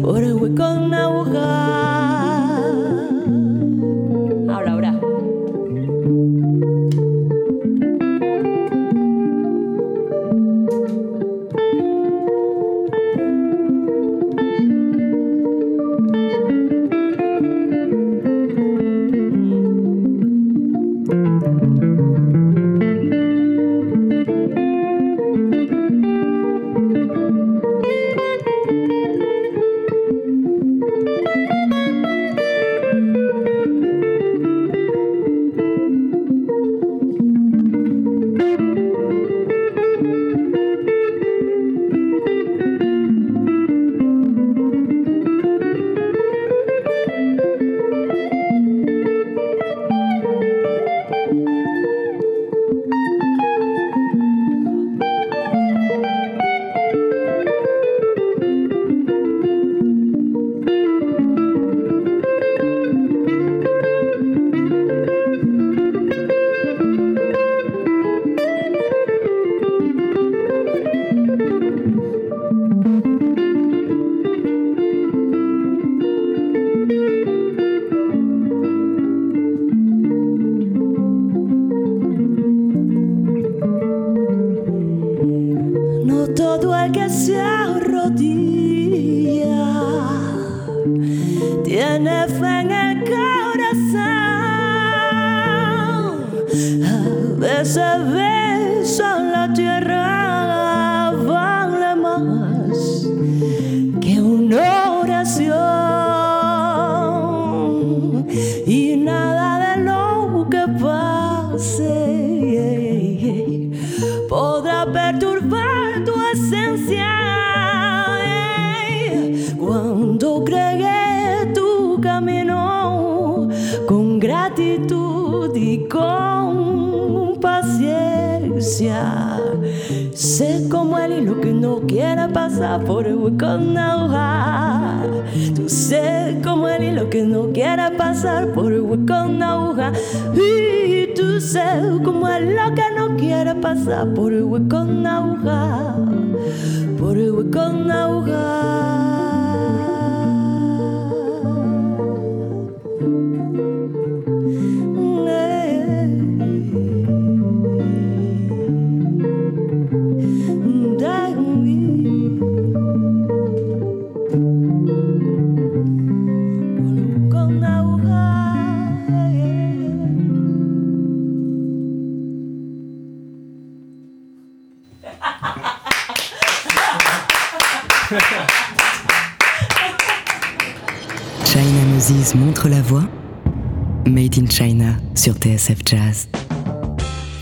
Por 0.00 0.22
el 0.22 0.34
hueco 0.34 0.68
de 0.68 0.78
una 0.78 1.04
aguja. 1.04 2.07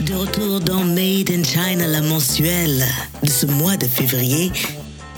De 0.00 0.14
retour 0.14 0.60
dans 0.60 0.84
Made 0.84 1.30
in 1.30 1.44
China, 1.44 1.86
la 1.86 2.00
mensuelle 2.00 2.82
de 3.22 3.28
ce 3.28 3.44
mois 3.44 3.76
de 3.76 3.84
février, 3.84 4.50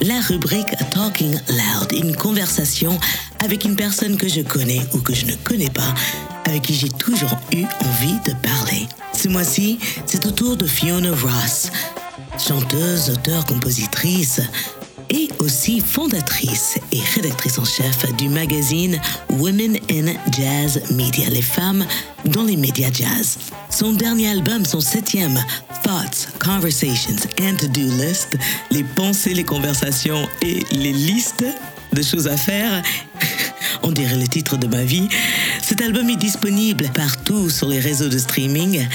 la 0.00 0.20
rubrique 0.20 0.74
Talking 0.92 1.38
Loud, 1.48 1.92
une 1.92 2.16
conversation 2.16 2.98
avec 3.44 3.64
une 3.64 3.76
personne 3.76 4.16
que 4.16 4.26
je 4.26 4.40
connais 4.40 4.80
ou 4.94 4.98
que 4.98 5.14
je 5.14 5.26
ne 5.26 5.34
connais 5.44 5.70
pas, 5.70 5.94
avec 6.44 6.62
qui 6.62 6.74
j'ai 6.74 6.88
toujours 6.88 7.38
eu 7.52 7.62
envie 7.84 8.18
de 8.26 8.32
parler. 8.42 8.88
Ce 9.14 9.28
mois-ci, 9.28 9.78
c'est 10.04 10.26
au 10.26 10.32
tour 10.32 10.56
de 10.56 10.66
Fiona 10.66 11.10
Ross, 11.10 11.70
chanteuse, 12.36 13.10
auteure, 13.10 13.46
compositrice 13.46 14.40
et 15.10 15.28
aussi 15.38 15.80
fondatrice 15.80 16.78
et 16.92 17.00
rédactrice 17.14 17.58
en 17.58 17.64
chef 17.64 18.14
du 18.16 18.28
magazine 18.28 19.00
Women 19.38 19.78
in 19.90 20.06
Jazz 20.30 20.82
Media, 20.90 21.28
les 21.30 21.42
femmes 21.42 21.86
dans 22.26 22.44
les 22.44 22.56
médias 22.56 22.90
jazz. 22.92 23.38
Son 23.70 23.92
dernier 23.92 24.30
album, 24.30 24.64
son 24.64 24.80
septième, 24.80 25.42
Thoughts, 25.82 26.28
Conversations 26.44 27.16
and 27.40 27.56
To-Do 27.56 27.88
List, 27.98 28.36
les 28.70 28.84
pensées, 28.84 29.34
les 29.34 29.44
conversations 29.44 30.28
et 30.42 30.64
les 30.72 30.92
listes 30.92 31.44
de 31.92 32.02
choses 32.02 32.28
à 32.28 32.36
faire, 32.36 32.82
on 33.82 33.92
dirait 33.92 34.16
le 34.16 34.26
titre 34.26 34.56
de 34.56 34.66
ma 34.66 34.84
vie. 34.84 35.08
Cet 35.62 35.80
album 35.80 36.08
est 36.10 36.16
disponible 36.16 36.88
partout 36.94 37.50
sur 37.50 37.68
les 37.68 37.80
réseaux 37.80 38.08
de 38.08 38.18
streaming 38.18 38.86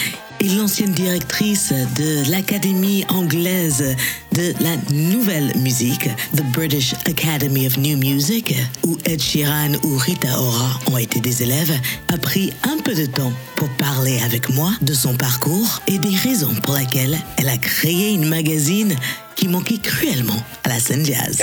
et 0.44 0.50
l'ancienne 0.50 0.92
directrice 0.92 1.72
de 1.96 2.30
l'Académie 2.30 3.06
anglaise 3.08 3.96
de 4.34 4.54
la 4.60 4.76
nouvelle 4.94 5.56
musique, 5.58 6.10
the 6.36 6.44
British 6.52 6.94
Academy 7.06 7.66
of 7.66 7.78
New 7.78 7.98
Music, 7.98 8.54
où 8.86 8.98
Ed 9.06 9.22
Sheeran 9.22 9.74
ou 9.84 9.98
Rita 9.98 10.28
Ora 10.38 10.80
ont 10.92 10.98
été 10.98 11.22
des 11.22 11.44
élèves, 11.44 11.74
a 12.14 12.18
pris 12.18 12.52
un 12.64 12.78
peu 12.84 12.94
de 12.94 13.06
temps 13.06 13.32
pour 13.56 13.70
parler 13.70 14.20
avec 14.26 14.50
moi 14.50 14.72
de 14.82 14.94
son 14.94 15.16
parcours 15.16 15.82
et 15.88 15.98
des 15.98 16.16
raisons 16.16 16.54
pour 16.64 16.76
lesquelles 16.76 17.18
elle 17.38 17.50
a 17.50 17.58
créé 17.58 18.12
une 18.12 18.28
magazine 18.28 18.96
qui 19.36 19.48
manquait 19.48 19.80
cruellement 19.80 20.44
à 20.66 20.70
la 20.70 20.80
scène 20.80 21.06
jazz. 21.06 21.42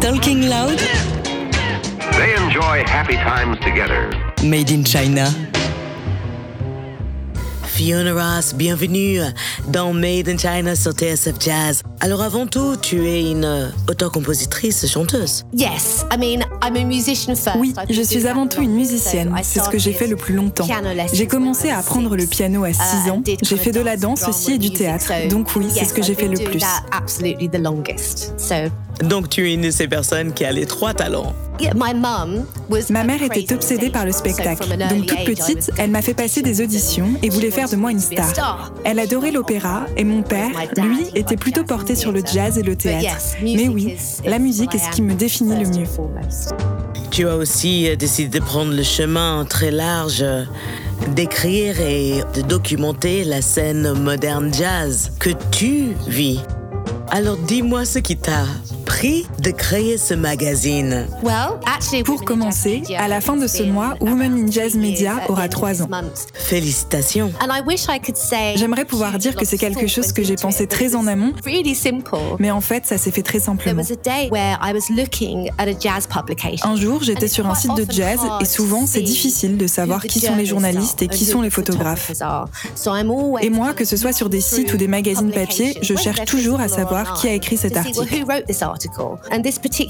Talking 0.00 0.48
Loud, 0.48 0.80
They 2.12 2.34
enjoy 2.36 2.82
happy 2.86 3.16
times 3.16 3.58
together. 3.60 4.10
Made 4.42 4.70
in 4.70 4.84
China. 4.84 5.30
Fiona 7.80 8.12
Ross, 8.12 8.52
bienvenue 8.54 9.20
dans 9.68 9.94
Made 9.94 10.28
in 10.28 10.36
China 10.36 10.76
sur 10.76 10.92
TSF 10.92 11.36
Jazz. 11.40 11.82
Alors 12.00 12.20
avant 12.20 12.46
tout, 12.46 12.76
tu 12.76 13.08
es 13.08 13.22
une 13.30 13.46
euh, 13.46 13.68
auteur-compositrice, 13.88 14.86
chanteuse. 14.86 15.46
Yes, 15.56 16.04
I 16.12 16.18
mean, 16.18 16.44
I'm 16.62 16.76
a 16.76 16.84
musician 16.84 17.34
first. 17.34 17.56
Oui, 17.58 17.72
je 17.88 18.02
suis 18.02 18.26
avant 18.26 18.46
tout 18.46 18.60
une 18.60 18.74
musicienne. 18.74 19.34
C'est 19.42 19.60
ce 19.60 19.70
que 19.70 19.78
j'ai 19.78 19.94
fait 19.94 20.08
le 20.08 20.16
plus 20.16 20.34
longtemps. 20.34 20.66
J'ai 21.14 21.26
commencé 21.26 21.70
à 21.70 21.78
apprendre 21.78 22.16
le 22.16 22.26
piano 22.26 22.64
à 22.64 22.72
6 22.74 22.80
Uh, 23.06 23.10
ans. 23.12 23.20
did 23.24 23.38
J'ai 23.42 23.56
fait 23.56 23.72
de 23.72 23.80
la 23.80 23.96
dance, 23.96 24.20
danse 24.20 24.28
aussi 24.28 24.52
et 24.52 24.58
du 24.58 24.72
théâtre. 24.72 25.06
so 25.06 25.28
Donc 25.30 25.48
oui, 25.56 25.68
c'est 25.70 25.80
yes, 25.80 25.88
ce 25.88 25.94
que 25.94 26.02
j'ai 26.02 26.14
fait 26.14 26.28
le 26.28 26.36
plus. 26.36 26.58
that 26.58 26.82
absolutely 26.92 27.48
the 27.48 27.56
longest. 27.58 28.34
So 28.38 28.54
Donc 29.06 29.30
tu 29.30 29.48
es 29.48 29.54
une 29.54 29.62
de 29.62 29.70
ces 29.70 29.88
personnes 29.88 30.34
qui 30.34 30.44
a 30.44 30.52
les 30.52 30.66
trois 30.66 30.92
talents. 30.92 31.32
Ma 32.90 33.04
mère 33.04 33.22
était 33.22 33.52
obsédée 33.54 33.90
par 33.90 34.04
le 34.04 34.12
spectacle. 34.12 34.68
Donc 34.76 35.06
toute 35.06 35.24
petite, 35.24 35.70
elle 35.78 35.90
m'a 35.90 36.02
fait 36.02 36.14
passer 36.14 36.42
des 36.42 36.60
auditions 36.60 37.08
et 37.22 37.28
voulait 37.28 37.50
faire 37.50 37.68
de 37.68 37.76
moi 37.76 37.90
une 37.90 38.00
She 38.00 38.04
wanted 38.10 38.16
to 38.16 38.22
be 38.22 38.28
a 38.28 38.32
star. 38.34 38.72
Elle 38.84 38.98
adorait 38.98 39.30
l'opéra 39.32 39.86
et 39.96 40.04
mon 40.04 40.22
père, 40.22 40.50
lui, 40.76 40.98
était 41.14 41.36
plutôt 41.36 41.60
jazz 41.60 41.66
porté 41.66 41.92
and 41.94 41.96
sur 41.96 42.12
le 42.12 42.22
jazz 42.24 42.58
et 42.58 42.62
le 42.62 42.72
But 42.72 42.78
théâtre. 42.82 43.16
Mais 43.42 43.54
music 43.54 43.70
oui, 43.74 43.96
is- 44.24 44.28
la 44.28 44.38
musique 44.38 44.74
est 44.74 44.78
ce 44.78 44.90
qui 44.90 45.02
me 45.02 45.14
définit 45.14 45.62
le 45.62 45.68
mieux. 45.70 45.86
Tu 47.10 47.28
as 47.28 47.36
aussi 47.36 47.88
euh, 47.88 47.96
décidé 47.96 48.38
de 48.38 48.44
prendre 48.44 48.72
le 48.72 48.82
chemin 48.84 49.44
très 49.48 49.70
large 49.72 50.22
euh, 50.22 50.44
d'écrire 51.14 51.80
et 51.80 52.22
de 52.34 52.42
documenter 52.42 53.24
la 53.24 53.42
scène 53.42 53.92
moderne 53.94 54.52
jazz 54.54 55.10
que 55.18 55.30
tu 55.50 55.88
vis. 56.06 56.40
Alors 57.10 57.36
dis-moi 57.36 57.84
ce 57.84 57.98
qui 57.98 58.16
t'a 58.16 58.44
pris 58.90 59.24
de 59.38 59.52
créer 59.52 59.96
ce 59.98 60.14
magazine. 60.14 61.06
Pour 61.22 61.22
Women 61.22 61.62
in 61.62 62.02
Jazz 62.02 62.24
commencer, 62.24 62.80
Media 62.80 63.02
à 63.04 63.06
la 63.06 63.20
fin 63.20 63.36
de 63.36 63.44
has 63.44 63.48
ce 63.48 63.62
mois, 63.62 63.94
Women 64.00 64.32
in 64.32 64.50
Jazz 64.50 64.72
three 64.72 64.80
Media 64.80 65.12
years 65.12 65.22
at 65.22 65.30
aura 65.30 65.48
trois 65.48 65.80
ans. 65.80 65.88
Félicitations. 66.34 67.30
And 67.40 67.54
I 67.56 67.62
wish 67.64 67.84
I 67.88 68.00
could 68.00 68.16
say 68.16 68.56
J'aimerais 68.56 68.84
pouvoir 68.84 69.16
dire 69.18 69.36
que 69.36 69.44
c'est 69.44 69.58
quelque 69.58 69.86
chose 69.86 70.12
que 70.12 70.24
j'ai 70.24 70.34
pensé 70.34 70.66
très 70.66 70.96
en 70.96 71.06
amont, 71.06 71.32
mais 72.40 72.50
en 72.50 72.60
fait, 72.60 72.84
ça 72.84 72.98
s'est 72.98 73.12
fait 73.12 73.22
très 73.22 73.38
simplement. 73.38 73.80
was 73.80 73.92
a 73.92 73.96
day 73.96 74.28
where 74.28 74.58
I 74.60 74.72
was 74.72 74.92
looking 74.92 75.50
at 75.58 75.68
a 75.68 75.78
jazz 75.78 76.08
publication. 76.08 76.68
Un 76.68 76.74
jour, 76.74 77.00
j'étais 77.04 77.28
sur 77.28 77.46
un 77.46 77.52
it's 77.52 77.60
site 77.60 77.76
de 77.76 77.86
jazz 77.88 78.18
often 78.18 78.38
et 78.40 78.44
souvent 78.44 78.80
to 78.80 78.86
c'est 78.86 79.02
difficile 79.02 79.56
de 79.56 79.68
savoir 79.68 80.02
qui 80.02 80.18
sont 80.18 80.34
les 80.34 80.46
journalistes 80.46 81.00
et 81.02 81.06
journalists 81.06 81.08
qui 81.08 81.24
sont 81.24 81.42
and 81.42 81.42
les 81.42 81.50
photographes. 81.50 82.10
Et 83.40 83.50
moi, 83.50 83.72
que 83.72 83.84
ce 83.84 83.96
soit 83.96 84.12
sur 84.12 84.28
des 84.28 84.40
sites 84.40 84.74
ou 84.74 84.76
des 84.76 84.88
magazines 84.88 85.30
papier, 85.30 85.78
je 85.80 85.94
cherche 85.94 86.24
toujours 86.24 86.60
à 86.60 86.66
savoir 86.66 87.14
qui 87.14 87.28
a 87.28 87.34
écrit 87.34 87.56
cet 87.56 87.76
article. 87.76 88.00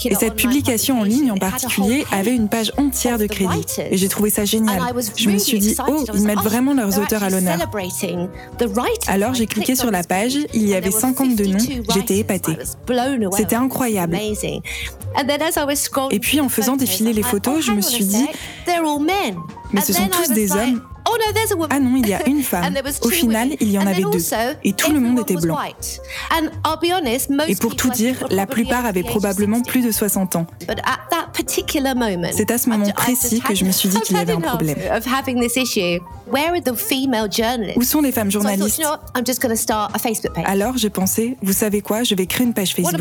Et 0.04 0.14
cette 0.14 0.34
publication 0.36 1.00
en 1.00 1.04
ligne 1.04 1.30
en 1.30 1.36
particulier 1.36 2.04
avait 2.12 2.34
une 2.34 2.48
page 2.48 2.72
entière 2.76 3.18
de 3.18 3.26
writers. 3.26 3.88
Et 3.90 3.96
j'ai 3.96 4.08
trouvé 4.08 4.30
ça 4.30 4.44
génial. 4.44 4.80
Je 5.16 5.30
me 5.30 5.38
suis 5.38 5.58
dit, 5.58 5.76
oh, 5.88 6.04
ils 6.14 6.22
mettent 6.22 6.38
vraiment 6.38 6.74
leurs 6.74 6.90
they're 6.90 7.04
auteurs 7.04 7.22
à 7.22 7.30
l'honneur. 7.30 7.58
Alors 9.06 9.34
j'ai 9.34 9.46
cliqué 9.46 9.76
sur 9.76 9.90
la 9.90 10.02
page, 10.02 10.36
il 10.54 10.68
y 10.68 10.74
avait 10.74 10.90
there 10.90 10.94
were 10.94 11.00
50 11.00 11.36
de 11.36 11.44
noms, 11.46 11.58
52 11.58 11.92
j'étais 11.94 12.18
épatée. 12.18 12.56
C'était 13.36 13.56
incroyable. 13.56 14.18
Et 16.10 16.18
puis, 16.20 16.40
en 16.40 16.48
faisant 16.48 16.76
défiler 16.76 17.12
les 17.12 17.22
photos, 17.22 17.56
oh, 17.58 17.60
je 17.60 17.72
me 17.72 17.80
suis 17.80 18.04
dit, 18.04 18.26
mais 19.72 19.80
ce 19.80 19.92
sont 19.92 20.08
tous 20.08 20.32
des 20.32 20.52
hommes. 20.52 20.82
Oh. 21.06 21.66
Ah 21.70 21.80
non, 21.80 21.96
il 21.96 22.08
y 22.08 22.14
a 22.14 22.26
une 22.28 22.42
femme. 22.42 22.74
Au 23.02 23.08
final, 23.08 23.50
il 23.60 23.70
y 23.70 23.78
en 23.78 23.86
avait 23.86 24.02
deux. 24.02 24.18
Et 24.64 24.72
tout 24.72 24.92
le 24.92 25.00
monde 25.00 25.20
était 25.20 25.36
blanc. 25.36 25.56
Et 27.48 27.56
pour 27.56 27.76
tout 27.76 27.90
dire, 27.90 28.26
la 28.30 28.46
plupart 28.46 28.86
avaient 28.86 29.02
probablement 29.02 29.58
60. 29.58 29.66
plus 29.68 29.82
de 29.82 29.90
60 29.90 30.36
ans. 30.36 30.46
C'est 32.32 32.50
à 32.50 32.58
ce 32.58 32.68
moment 32.68 32.90
précis 32.90 33.40
que 33.40 33.54
je 33.54 33.64
me 33.64 33.70
suis 33.72 33.88
dit 33.88 34.00
qu'il 34.00 34.16
y 34.16 34.20
avait 34.20 34.32
un 34.32 34.40
problème. 34.40 34.78
Où 37.76 37.82
sont 37.82 38.00
les 38.00 38.12
femmes 38.12 38.30
journalistes? 38.30 38.82
Alors 40.44 40.76
j'ai 40.76 40.90
pensé, 40.90 41.36
vous 41.42 41.52
savez 41.52 41.80
quoi, 41.80 42.02
je 42.04 42.14
vais 42.14 42.26
créer 42.26 42.46
une 42.46 42.54
page 42.54 42.74
Facebook. 42.74 42.94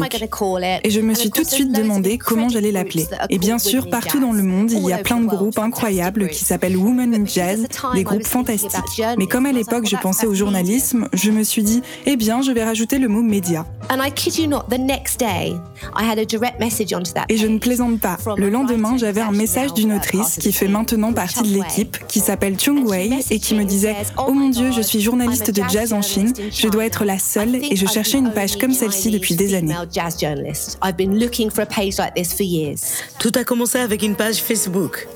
Et 0.83 0.89
je 0.89 1.01
me 1.01 1.11
And 1.11 1.15
suis 1.15 1.29
tout 1.31 1.43
de 1.43 1.47
suite 1.47 1.71
demandé 1.71 2.17
comment 2.17 2.49
j'allais 2.49 2.71
l'appeler. 2.71 3.05
Et 3.29 3.37
bien 3.37 3.59
sûr, 3.59 3.89
partout 3.89 4.19
dans 4.19 4.31
le 4.31 4.43
monde, 4.43 4.71
il 4.71 4.83
y 4.83 4.93
a 4.93 4.99
plein 4.99 5.19
de 5.19 5.27
groupes 5.27 5.59
incroyables 5.59 6.29
qui 6.29 6.43
s'appellent 6.43 6.77
Women 6.77 7.13
in 7.13 7.25
Jazz, 7.25 7.67
des 7.93 8.03
groupes 8.03 8.25
fantastiques. 8.25 9.01
Mais 9.17 9.27
comme 9.27 9.45
à 9.45 9.51
l'époque 9.51 9.87
je 9.87 9.95
pensais 9.95 10.27
au 10.27 10.33
journalisme, 10.33 11.07
je 11.13 11.31
me 11.31 11.43
suis 11.43 11.63
dit, 11.63 11.81
eh 12.05 12.15
bien 12.15 12.41
je 12.41 12.51
vais 12.51 12.63
rajouter 12.63 12.99
le 12.99 13.07
mot 13.07 13.21
média. 13.21 13.65
And 13.89 14.03
I 14.05 14.11
kid 14.11 14.37
you 14.37 14.47
not, 14.47 14.65
the 14.69 14.79
next 14.79 15.19
day, 15.19 15.55
I 15.95 16.03
had 16.03 16.19
a 16.19 16.25
direct 16.25 16.59
message 16.59 16.93
onto 16.93 17.11
that 17.13 17.25
Et 17.29 17.37
je 17.37 17.47
ne 17.47 17.57
plaisante 17.57 17.99
pas. 17.99 18.17
Le 18.37 18.47
a 18.47 18.49
lendemain, 18.49 18.97
j'avais 18.97 19.21
un 19.21 19.31
message 19.31 19.73
d'une 19.73 19.89
now 19.89 19.95
autrice 19.97 20.19
part 20.19 20.27
of 20.27 20.37
qui 20.43 20.51
the 20.51 20.55
fait 20.55 20.67
maintenant 20.67 21.13
called 21.13 21.15
partie 21.15 21.41
de 21.41 21.57
l'équipe, 21.57 21.97
qui 22.07 22.19
s'appelle 22.19 22.59
Chung 22.59 22.87
Wei, 22.87 23.11
et 23.31 23.39
qui 23.39 23.55
me 23.55 23.63
disait 23.63 23.95
Oh 24.17 24.31
mon 24.31 24.49
Dieu, 24.49 24.71
je 24.71 24.81
suis 24.81 25.01
journaliste 25.01 25.51
de 25.51 25.63
jazz 25.69 25.93
en 25.93 26.01
Chine, 26.01 26.33
je 26.51 26.67
dois 26.67 26.85
être 26.85 27.05
la 27.05 27.17
seule, 27.17 27.55
et 27.55 27.75
je 27.75 27.87
cherchais 27.87 28.17
une 28.17 28.31
page 28.31 28.57
comme 28.57 28.73
celle-ci 28.73 29.11
depuis 29.11 29.35
des 29.35 29.55
années. 29.55 29.75
Jazz 29.91 30.17
journalist. 30.19 30.77
I've 30.83 30.95
been 30.95 31.19
looking 31.19 31.49
for 31.49 31.61
a 31.61 31.65
page 31.65 31.97
like 31.97 32.13
this 32.13 32.33
for 32.33 32.45
years. 32.45 32.81
Tout 33.19 33.31
a 33.35 33.43
commencé 33.43 33.79
avec 33.79 34.03
une 34.03 34.15
page 34.15 34.37
Facebook. 34.37 35.07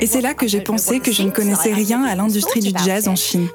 Et 0.00 0.06
c'est 0.06 0.20
là 0.20 0.34
que 0.34 0.46
j'ai 0.46 0.60
pensé 0.60 1.00
que 1.00 1.12
je 1.12 1.22
ne 1.22 1.30
connaissais 1.30 1.72
rien 1.72 2.02
à 2.04 2.14
l'industrie 2.14 2.60
du 2.60 2.72
jazz 2.84 3.08
en 3.08 3.16
Chine. 3.16 3.48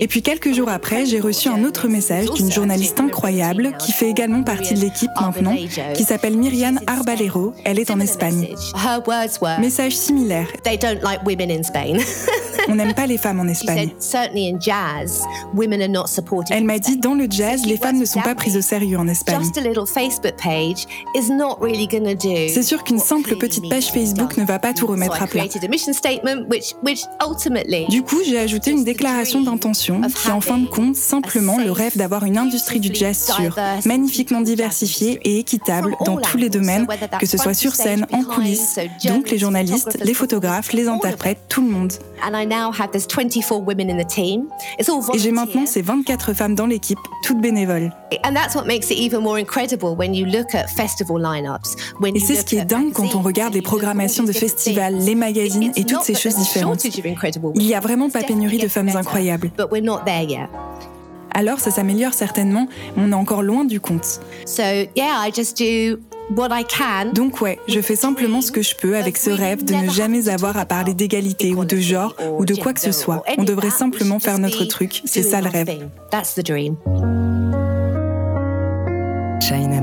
Et 0.00 0.06
puis 0.08 0.22
quelques 0.22 0.52
jours 0.52 0.68
après, 0.68 1.04
j'ai 1.06 1.20
reçu 1.20 1.48
un 1.48 1.64
autre 1.64 1.88
message 1.88 2.30
d'une 2.32 2.50
journaliste 2.50 2.98
incroyable 3.00 3.72
qui 3.78 3.92
fait 3.92 4.08
également 4.08 4.42
partie 4.42 4.74
de 4.74 4.80
l'équipe 4.80 5.10
maintenant, 5.20 5.54
qui 5.94 6.04
s'appelle 6.04 6.36
Myriam 6.36 6.78
Arbalero. 6.86 7.52
Elle 7.64 7.78
est 7.78 7.90
en 7.90 8.00
Espagne. 8.00 8.48
Message 9.60 9.96
similaire. 9.96 10.46
On 12.68 12.74
n'aime 12.74 12.94
pas 12.94 13.06
les 13.06 13.18
femmes 13.18 13.40
en 13.40 13.48
Espagne. 13.48 13.90
Elle 16.50 16.64
m'a 16.64 16.78
dit, 16.78 16.96
dans 16.98 17.14
le 17.14 17.26
jazz, 17.28 17.64
les 17.66 17.76
femmes 17.76 17.98
ne 17.98 18.04
sont 18.04 18.20
pas 18.20 18.34
prises 18.34 18.56
au 18.56 18.60
sérieux 18.60 18.98
en 18.98 19.08
Espagne. 19.08 19.36
C'est 22.48 22.62
sûr 22.62 22.84
qu'une 22.84 22.98
simple 22.98 23.36
petite 23.36 23.68
page 23.68 23.90
Facebook 23.92 24.36
ne 24.36 24.44
va 24.44 24.58
pas 24.58 24.72
tout 24.72 24.86
remettre 24.86 25.22
à 25.22 25.26
plat. 25.26 25.44
Du 27.88 28.02
coup, 28.02 28.18
j'ai 28.24 28.38
ajouté 28.38 28.70
une 28.70 28.84
déclaration 28.84 29.40
d'intention 29.42 30.00
qui, 30.02 30.30
en 30.30 30.40
fin 30.40 30.58
de 30.58 30.66
compte, 30.66 30.96
simplement 30.96 31.58
le 31.58 31.70
rêve 31.72 31.96
d'avoir 31.96 32.24
une 32.24 32.38
industrie 32.38 32.80
du 32.80 32.94
jazz 32.94 33.32
sûre, 33.36 33.56
magnifiquement 33.84 34.40
diversifiée 34.40 35.18
et 35.24 35.38
équitable 35.38 35.96
dans 36.04 36.16
tous 36.16 36.36
les 36.36 36.48
domaines, 36.50 36.86
que 37.18 37.26
ce 37.26 37.38
soit 37.38 37.54
sur 37.54 37.74
scène, 37.74 38.06
en 38.12 38.22
coulisses, 38.22 38.78
donc 39.06 39.30
les 39.30 39.38
journalistes, 39.38 39.98
les 40.02 40.14
photographes, 40.14 40.72
les 40.72 40.88
interprètes, 40.88 41.38
tout 41.48 41.62
le 41.62 41.68
monde. 41.70 41.92
Et 45.14 45.18
j'ai 45.18 45.32
maintenant 45.32 45.66
ces 45.66 45.82
24 45.82 46.34
femmes 46.34 46.54
dans 46.54 46.66
l'équipe, 46.66 46.98
toutes 47.24 47.40
bénévoles. 47.40 47.92
Et 52.14 52.20
c'est 52.20 52.34
ce 52.36 52.44
qui 52.44 52.56
est 52.56 52.64
dingue 52.64 52.92
quand 52.92 53.14
on 53.14 53.20
regarde 53.22 53.54
les 53.54 53.62
programmations 53.62 54.24
de 54.24 54.32
festivals, 54.32 54.96
les 54.98 55.14
magazines 55.14 55.72
et 55.76 55.84
toutes 55.84 56.02
ces 56.02 56.14
choses 56.14 56.36
différentes. 56.36 56.84
Il 56.84 57.66
n'y 57.66 57.74
a 57.74 57.80
vraiment 57.80 58.10
pas 58.10 58.22
pénurie 58.22 58.58
de 58.58 58.68
femmes 58.68 58.88
incroyables. 58.94 59.50
Alors 61.32 61.60
ça 61.60 61.70
s'améliore 61.70 62.12
certainement, 62.12 62.66
mais 62.96 63.04
on 63.06 63.12
est 63.12 63.14
encore 63.14 63.42
loin 63.42 63.64
du 63.64 63.80
compte. 63.80 64.20
Donc 67.12 67.40
ouais, 67.40 67.58
je 67.68 67.80
fais 67.80 67.96
simplement 67.96 68.40
ce 68.40 68.52
que 68.52 68.62
je 68.62 68.74
peux 68.76 68.96
avec 68.96 69.16
ce 69.16 69.30
rêve 69.30 69.64
de 69.64 69.74
ne 69.74 69.88
jamais 69.90 70.28
avoir 70.28 70.56
à 70.56 70.64
parler 70.64 70.94
d'égalité 70.94 71.54
ou 71.54 71.64
de 71.64 71.76
genre 71.76 72.14
ou 72.38 72.44
de 72.44 72.54
quoi 72.54 72.72
que 72.72 72.80
ce 72.80 72.92
soit. 72.92 73.22
On 73.38 73.44
devrait 73.44 73.70
simplement 73.70 74.18
faire 74.18 74.38
notre 74.38 74.64
truc, 74.64 75.02
c'est 75.04 75.22
ça 75.22 75.40
le 75.40 75.48
rêve. 75.48 75.68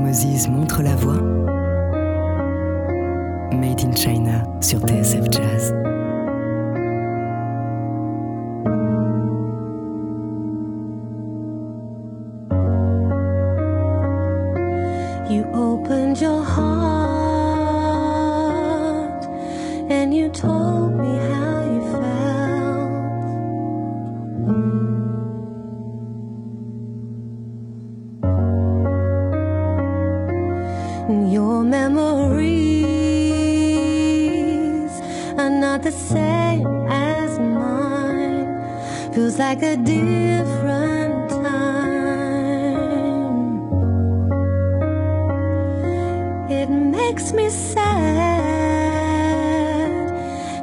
Moses 0.08 0.48
montre 0.48 0.82
la 0.82 0.96
voie. 0.96 1.20
Made 3.52 3.82
in 3.82 3.94
China 3.94 4.42
sur 4.62 4.80
TSF 4.80 5.28
Jazz. 5.30 5.74
You 15.28 15.44
opened 15.52 16.18
your 16.18 16.42
heart 16.42 17.68
and 19.90 20.14
you 20.14 20.30
told 20.30 20.94
me 20.94 21.18
how 21.18 21.37
like 39.48 39.62
a 39.62 39.76
different 39.78 41.30
time. 41.30 41.80
It 46.50 46.68
makes 46.68 47.32
me 47.32 47.48
sad 47.48 47.78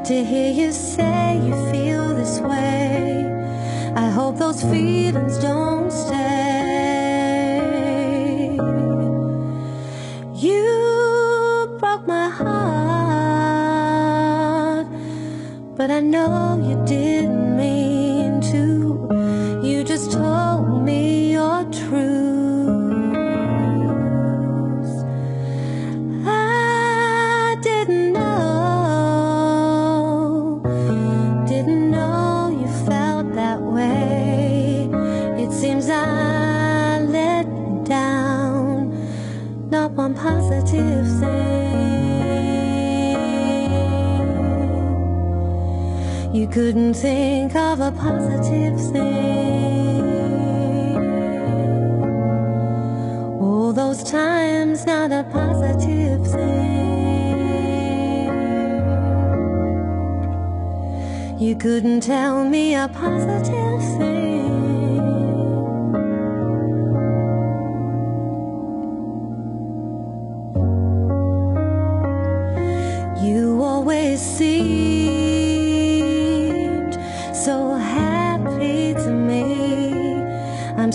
to 0.05 0.23
hear 0.23 0.51
you 0.51 0.71
say 0.71 1.41
you 1.47 1.55
feel 1.71 2.13
this 2.13 2.39
way. 2.39 3.25
I 3.95 4.07
hope 4.11 4.37
those 4.37 4.61
feelings 4.61 5.39
don't 5.39 5.74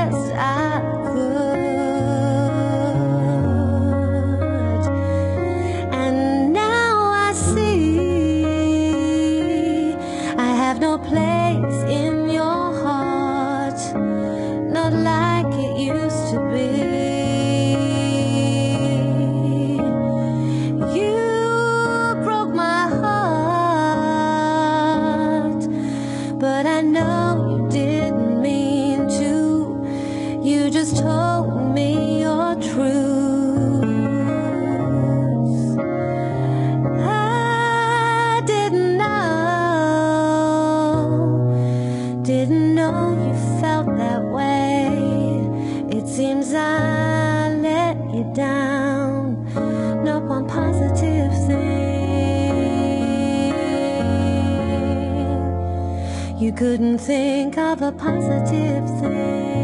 couldn't 56.56 56.98
think 56.98 57.58
of 57.58 57.82
a 57.82 57.92
positive 57.92 58.84
thing. 59.00 59.56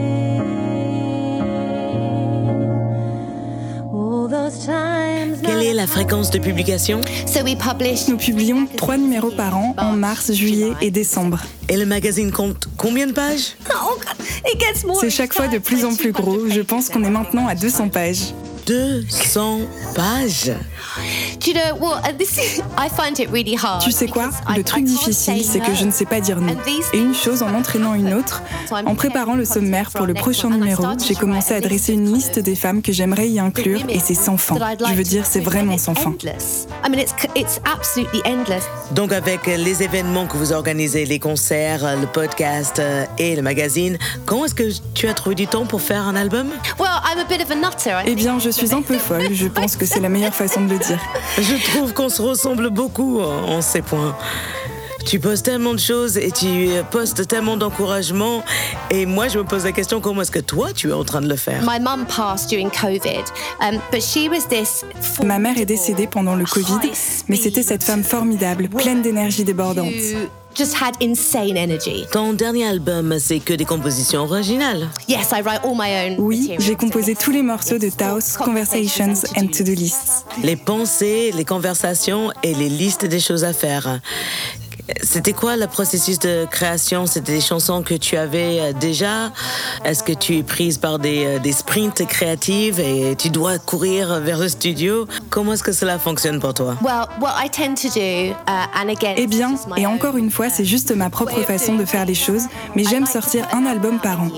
la 5.74 5.86
fréquence 5.86 6.30
de 6.30 6.38
publication? 6.38 7.00
Nous 8.08 8.16
publions 8.16 8.66
trois 8.76 8.96
numéros 8.96 9.30
par 9.30 9.56
an 9.56 9.74
en 9.78 9.92
mars, 9.92 10.32
juillet 10.32 10.72
et 10.80 10.90
décembre. 10.90 11.40
Et 11.68 11.76
le 11.76 11.86
magazine 11.86 12.30
compte 12.30 12.68
combien 12.76 13.06
de 13.06 13.12
pages? 13.12 13.56
C'est 15.00 15.10
chaque 15.10 15.32
fois 15.32 15.48
de 15.48 15.58
plus 15.58 15.84
en 15.84 15.94
plus 15.94 16.12
gros. 16.12 16.48
Je 16.48 16.60
pense 16.60 16.88
qu'on 16.88 17.04
est 17.04 17.10
maintenant 17.10 17.46
à 17.46 17.54
200 17.54 17.88
pages. 17.88 18.34
200 18.66 19.60
pages 19.94 20.52
Tu 23.82 23.90
sais 23.90 24.06
quoi? 24.06 24.30
Le 24.56 24.62
truc 24.62 24.84
difficile, 24.84 25.44
c'est 25.44 25.58
que 25.60 25.74
je 25.74 25.84
ne 25.84 25.90
sais 25.90 26.04
pas 26.04 26.20
dire 26.20 26.40
non. 26.40 26.54
Et 26.92 26.98
une 26.98 27.14
chose 27.14 27.42
en 27.42 27.52
entraînant 27.54 27.94
une 27.94 28.14
autre, 28.14 28.42
en 28.86 28.94
préparant 28.94 29.34
le 29.34 29.44
sommaire 29.44 29.90
pour 29.90 30.06
le 30.06 30.14
prochain 30.14 30.50
numéro, 30.50 30.82
j'ai 31.06 31.14
commencé 31.14 31.54
à 31.54 31.60
dresser 31.60 31.94
une 31.94 32.12
liste 32.12 32.38
des 32.38 32.54
femmes 32.54 32.80
que 32.82 32.92
j'aimerais 32.92 33.28
y 33.28 33.40
inclure 33.40 33.80
et 33.88 33.98
c'est 33.98 34.14
sans 34.14 34.36
fin. 34.36 34.54
Je 34.90 34.94
veux 34.94 35.02
dire, 35.02 35.26
c'est 35.26 35.40
vraiment 35.40 35.78
sans 35.78 35.94
fin. 35.94 36.14
Donc 38.92 39.12
avec 39.12 39.46
les 39.46 39.82
événements 39.82 40.26
que 40.26 40.36
vous 40.36 40.52
organisez, 40.52 41.04
les 41.06 41.18
concerts, 41.18 41.96
le 42.00 42.06
podcast 42.06 42.78
euh, 42.78 43.04
et 43.18 43.34
le 43.36 43.42
magazine, 43.42 43.98
comment 44.26 44.44
est-ce 44.44 44.54
que 44.54 44.68
tu 44.94 45.08
as 45.08 45.14
trouvé 45.14 45.34
du 45.34 45.46
temps 45.46 45.66
pour 45.66 45.80
faire 45.80 46.02
un 46.06 46.14
album? 46.16 46.48
Eh 48.06 48.14
bien, 48.14 48.38
je 48.38 48.50
suis 48.50 48.72
un 48.74 48.82
peu 48.82 48.98
folle. 48.98 49.32
Je 49.32 49.48
pense 49.48 49.76
que 49.76 49.86
c'est 49.86 50.00
la 50.00 50.08
meilleure 50.08 50.34
façon 50.34 50.60
de 50.64 50.70
le 50.72 50.78
dire. 50.78 50.98
Je 51.38 51.54
trouve 51.70 51.94
qu'on 51.94 52.10
se 52.10 52.20
ressemble 52.20 52.68
beaucoup 52.70 53.20
en 53.20 53.62
ces 53.62 53.80
points. 53.80 54.14
Tu 55.04 55.20
postes 55.20 55.44
tellement 55.44 55.74
de 55.74 55.78
choses 55.78 56.16
et 56.16 56.30
tu 56.30 56.68
postes 56.90 57.26
tellement 57.28 57.56
d'encouragement. 57.56 58.42
Et 58.90 59.06
moi, 59.06 59.28
je 59.28 59.38
me 59.38 59.44
pose 59.44 59.64
la 59.64 59.72
question 59.72 60.00
comment 60.00 60.22
est-ce 60.22 60.30
que 60.30 60.38
toi, 60.38 60.72
tu 60.72 60.90
es 60.90 60.92
en 60.92 61.04
train 61.04 61.20
de 61.20 61.28
le 61.28 61.36
faire? 61.36 61.62
Ma 65.24 65.38
mère 65.38 65.58
est 65.58 65.66
décédée 65.66 66.06
pendant 66.06 66.34
le 66.34 66.44
Covid, 66.44 66.90
mais 67.28 67.36
c'était 67.36 67.62
cette 67.62 67.84
femme 67.84 68.04
formidable, 68.04 68.68
pleine 68.68 69.02
d'énergie 69.02 69.44
débordante. 69.44 69.92
just 70.54 70.74
had 70.74 70.96
insane 71.00 71.56
energy. 71.56 72.06
Ton 72.12 72.32
dernier 72.32 72.66
album, 72.66 73.16
c'est 73.18 73.40
que 73.40 73.54
des 73.54 73.64
compositions 73.64 74.20
originales. 74.20 74.88
Yes, 75.08 75.30
I 75.32 75.42
write 75.42 75.60
all 75.64 75.74
my 75.74 76.10
own. 76.10 76.16
Oui, 76.18 76.54
j'ai 76.58 76.76
composé 76.76 77.14
tous 77.14 77.30
les 77.30 77.42
morceaux 77.42 77.78
de 77.78 77.88
Taos, 77.88 78.36
Conversations 78.38 79.14
and 79.36 79.46
To-Do 79.48 79.72
Lists. 79.72 80.26
Les 80.42 80.56
pensées, 80.56 81.32
les 81.34 81.44
conversations 81.44 82.32
et 82.42 82.54
les 82.54 82.68
listes 82.68 83.06
des 83.06 83.20
choses 83.20 83.44
à 83.44 83.52
faire. 83.52 84.00
C'était 85.02 85.32
quoi 85.32 85.56
le 85.56 85.68
processus 85.68 86.18
de 86.18 86.44
création? 86.50 87.06
C'était 87.06 87.32
des 87.34 87.40
chansons 87.40 87.82
que 87.82 87.94
tu 87.94 88.16
avais 88.16 88.58
euh, 88.60 88.72
déjà? 88.72 89.30
Est-ce 89.84 90.02
que 90.02 90.12
tu 90.12 90.38
es 90.38 90.42
prise 90.42 90.76
par 90.78 90.98
des, 90.98 91.24
euh, 91.24 91.38
des 91.38 91.52
sprints 91.52 92.04
créatifs 92.06 92.78
et 92.80 93.14
tu 93.16 93.30
dois 93.30 93.58
courir 93.58 94.18
vers 94.20 94.38
le 94.38 94.48
studio? 94.48 95.06
Comment 95.30 95.52
est-ce 95.52 95.62
que 95.62 95.70
cela 95.72 95.98
fonctionne 96.00 96.40
pour 96.40 96.52
toi? 96.54 96.76
Eh 99.16 99.26
bien, 99.28 99.54
et 99.76 99.86
encore 99.86 100.16
une 100.16 100.30
fois, 100.32 100.50
c'est 100.50 100.64
juste 100.64 100.90
ma 100.94 101.10
propre 101.10 101.40
façon 101.42 101.76
de 101.76 101.84
faire 101.84 102.04
les 102.04 102.14
choses, 102.14 102.42
mais 102.74 102.82
j'aime 102.84 103.06
sortir 103.06 103.46
un 103.52 103.64
album 103.66 104.00
par 104.00 104.20
an. 104.20 104.28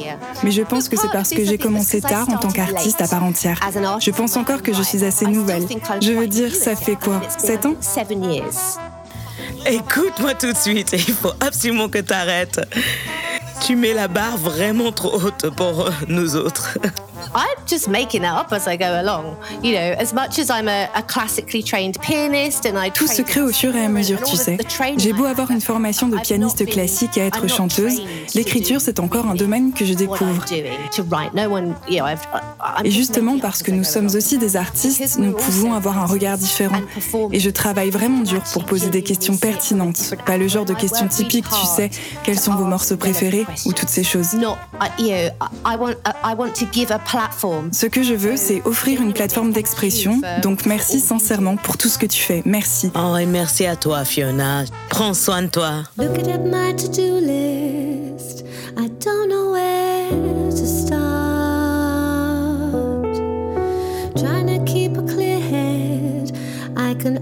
Mais 0.42 0.51
je 0.51 0.62
pense 0.62 0.88
que 0.90 0.97
c'est 0.99 1.11
parce 1.11 1.30
que 1.30 1.45
j'ai 1.45 1.59
commencé 1.59 2.01
tard 2.03 2.28
en 2.28 2.36
tant 2.36 2.51
qu'artiste 2.51 3.01
à 3.01 3.09
part 3.09 3.24
entière. 3.24 3.59
Je 3.99 4.11
pense 4.11 4.36
encore 4.36 4.62
que 4.62 4.74
je 4.74 4.82
suis 4.82 5.05
assez 5.05 5.26
nouvelle. 5.26 5.66
Je 6.03 6.12
veux 6.12 6.26
dire, 6.26 6.55
ça 6.55 6.76
fait 6.76 6.97
quoi? 6.97 7.22
7 7.38 7.66
ans? 7.66 7.74
Écoute-moi 9.67 10.35
tout 10.35 10.53
de 10.53 10.57
suite, 10.57 10.93
il 10.93 11.15
faut 11.15 11.33
absolument 11.41 11.89
que 11.89 11.99
tu 11.99 12.12
arrêtes. 12.12 12.61
Tu 13.65 13.77
mets 13.77 13.95
la 13.95 14.09
barre 14.09 14.37
vraiment 14.37 14.93
trop 14.93 15.15
haute 15.15 15.49
pour 15.57 15.89
nous 16.07 16.37
autres. 16.37 16.79
I'm 17.35 17.67
just 17.67 17.89
making 17.89 18.23
it 18.23 18.31
up 18.31 18.53
as 18.53 18.67
I 18.67 18.77
go 18.77 19.01
along. 19.01 19.37
You 19.62 19.73
know, 19.75 19.95
as 19.99 20.12
much 20.12 20.39
as 20.39 20.51
I'm 20.51 20.69
a, 20.69 20.89
a 20.95 21.03
classically 21.03 21.62
trained 21.62 21.99
pianist 22.01 22.67
and 22.67 22.79
I 22.79 22.91
Tout 22.91 23.07
se 23.07 23.23
crée 23.23 23.41
au 23.41 23.53
fur 23.53 23.75
et 23.75 23.85
à 23.85 23.89
mesure, 23.89 24.23
tu 24.23 24.37
sais. 24.37 24.59
J'ai 24.97 25.12
beau 25.12 25.25
avoir 25.25 25.51
une 25.51 25.61
formation 25.61 26.09
de 26.09 26.19
pianiste 26.19 26.67
classique 26.67 27.17
et 27.17 27.27
être 27.27 27.49
chanteuse, 27.49 28.03
l'écriture 28.35 28.81
c'est 28.81 29.01
encore 29.01 29.27
un 29.27 29.35
domaine 29.35 29.73
que 29.73 29.85
je 29.85 29.95
découvre. 29.95 30.45
Et 32.85 32.91
justement 32.91 33.39
parce 33.39 33.62
que 33.62 33.71
nous 33.71 33.85
sommes 33.85 34.07
aussi 34.07 34.39
des 34.39 34.57
artistes, 34.57 35.19
nous 35.19 35.33
pouvons 35.33 35.75
avoir 35.75 35.99
un 35.99 36.07
regard 36.07 36.39
différent. 36.39 36.81
Et 37.33 37.41
je 37.41 37.51
travaille 37.51 37.91
vraiment 37.91 38.23
dur 38.23 38.43
pour 38.53 38.65
poser 38.65 38.89
des 38.91 39.03
questions 39.03 39.37
pertinentes, 39.37 40.15
pas 40.27 40.37
le 40.37 40.49
genre 40.49 40.65
de 40.65 40.75
questions 40.75 41.09
typiques, 41.09 41.49
tu 41.49 41.67
sais, 41.67 41.91
quels 42.23 42.39
sont 42.39 42.55
vos 42.55 42.65
morceaux 42.65 42.97
préférés 42.97 43.47
ou 43.67 43.73
toutes 43.73 43.89
ces 43.89 44.05
choses. 44.05 44.37
Ce 47.73 47.87
que 47.87 48.03
je 48.03 48.15
veux, 48.15 48.37
c'est 48.37 48.63
offrir 48.65 49.01
une 49.01 49.13
plateforme 49.13 49.53
d'expression. 49.53 50.21
Donc 50.43 50.67
merci 50.67 51.01
sincèrement 51.01 51.57
pour 51.57 51.77
tout 51.77 51.89
ce 51.89 51.99
que 51.99 52.07
tu 52.07 52.21
fais. 52.21 52.43
Merci. 52.45 52.91
Oh, 52.95 53.17
et 53.17 53.27
merci 53.27 53.67
à 53.67 53.77
toi, 53.77 54.05
Fiona. 54.05 54.65
Prends 54.89 55.15
soin 55.15 55.43
de 55.43 55.49
toi. 55.49 55.85
Look 55.97 56.19
at 56.19 56.39
my 56.39 56.75
to-do 56.75 57.21
list. 57.21 58.45
I 58.77 58.89
don't 59.05 59.29
know 59.29 59.53
where 59.53 60.11
to 60.51 60.67
start. 60.67 60.95
Trying 64.17 64.47
to 64.49 64.65
keep 64.65 64.97
a 64.97 65.03
clear 65.03 65.39
head. 65.39 66.33
I 66.77 66.95
can 66.95 67.19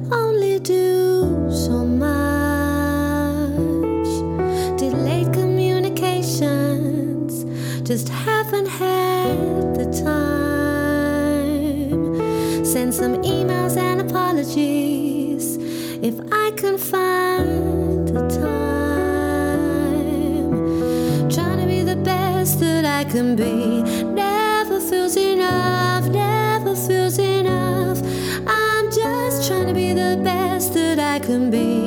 apologies 14.43 15.57
if 16.03 16.19
I 16.33 16.51
can 16.57 16.77
find 16.77 18.09
the 18.09 18.21
time. 18.29 18.51
Trying 21.31 21.61
to 21.61 21.67
be 21.67 21.83
the 21.83 21.97
best 21.97 22.59
that 22.61 22.85
I 22.85 23.05
can 23.05 23.37
be. 23.37 23.83
Never 24.03 24.81
feels 24.81 25.17
enough, 25.17 26.09
never 26.09 26.75
feels 26.75 27.19
enough. 27.19 28.03
I'm 28.47 28.91
just 28.91 29.47
trying 29.47 29.69
to 29.69 29.75
be 29.75 29.93
the 29.93 30.19
best 30.25 30.75
that 30.75 30.99
I 30.99 31.21
can 31.21 31.49
be. 31.51 31.82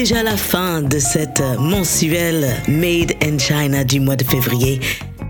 Déjà 0.00 0.22
la 0.22 0.38
fin 0.38 0.80
de 0.80 0.98
cette 0.98 1.42
mensuelle 1.58 2.48
Made 2.68 3.12
in 3.22 3.36
China 3.36 3.84
du 3.84 4.00
mois 4.00 4.16
de 4.16 4.24
février. 4.24 4.80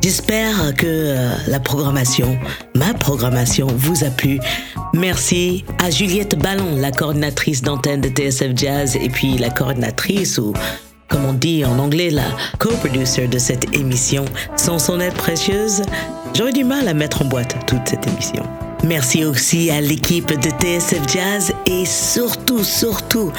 J'espère 0.00 0.72
que 0.76 0.86
euh, 0.86 1.34
la 1.48 1.58
programmation, 1.58 2.38
ma 2.76 2.94
programmation, 2.94 3.66
vous 3.66 4.04
a 4.04 4.10
plu. 4.10 4.38
Merci 4.94 5.64
à 5.82 5.90
Juliette 5.90 6.38
Ballon, 6.38 6.76
la 6.76 6.92
coordinatrice 6.92 7.62
d'antenne 7.62 8.00
de 8.00 8.10
TSF 8.10 8.52
Jazz, 8.54 8.94
et 8.94 9.08
puis 9.08 9.38
la 9.38 9.50
coordinatrice 9.50 10.38
ou 10.38 10.52
comme 11.08 11.24
on 11.24 11.32
dit 11.32 11.64
en 11.64 11.76
anglais, 11.80 12.10
la 12.10 12.28
co-producer 12.60 13.26
de 13.26 13.38
cette 13.38 13.74
émission. 13.74 14.24
Sans 14.54 14.78
son 14.78 15.00
aide 15.00 15.14
précieuse, 15.14 15.82
j'aurais 16.32 16.52
du 16.52 16.62
mal 16.62 16.86
à 16.86 16.94
mettre 16.94 17.22
en 17.22 17.24
boîte 17.24 17.56
toute 17.66 17.88
cette 17.88 18.06
émission. 18.06 18.44
Merci 18.84 19.24
aussi 19.24 19.70
à 19.70 19.80
l'équipe 19.80 20.32
de 20.40 20.48
TSF 20.48 21.02
Jazz 21.06 21.52
et 21.66 21.84
surtout, 21.84 22.64
surtout, 22.64 23.30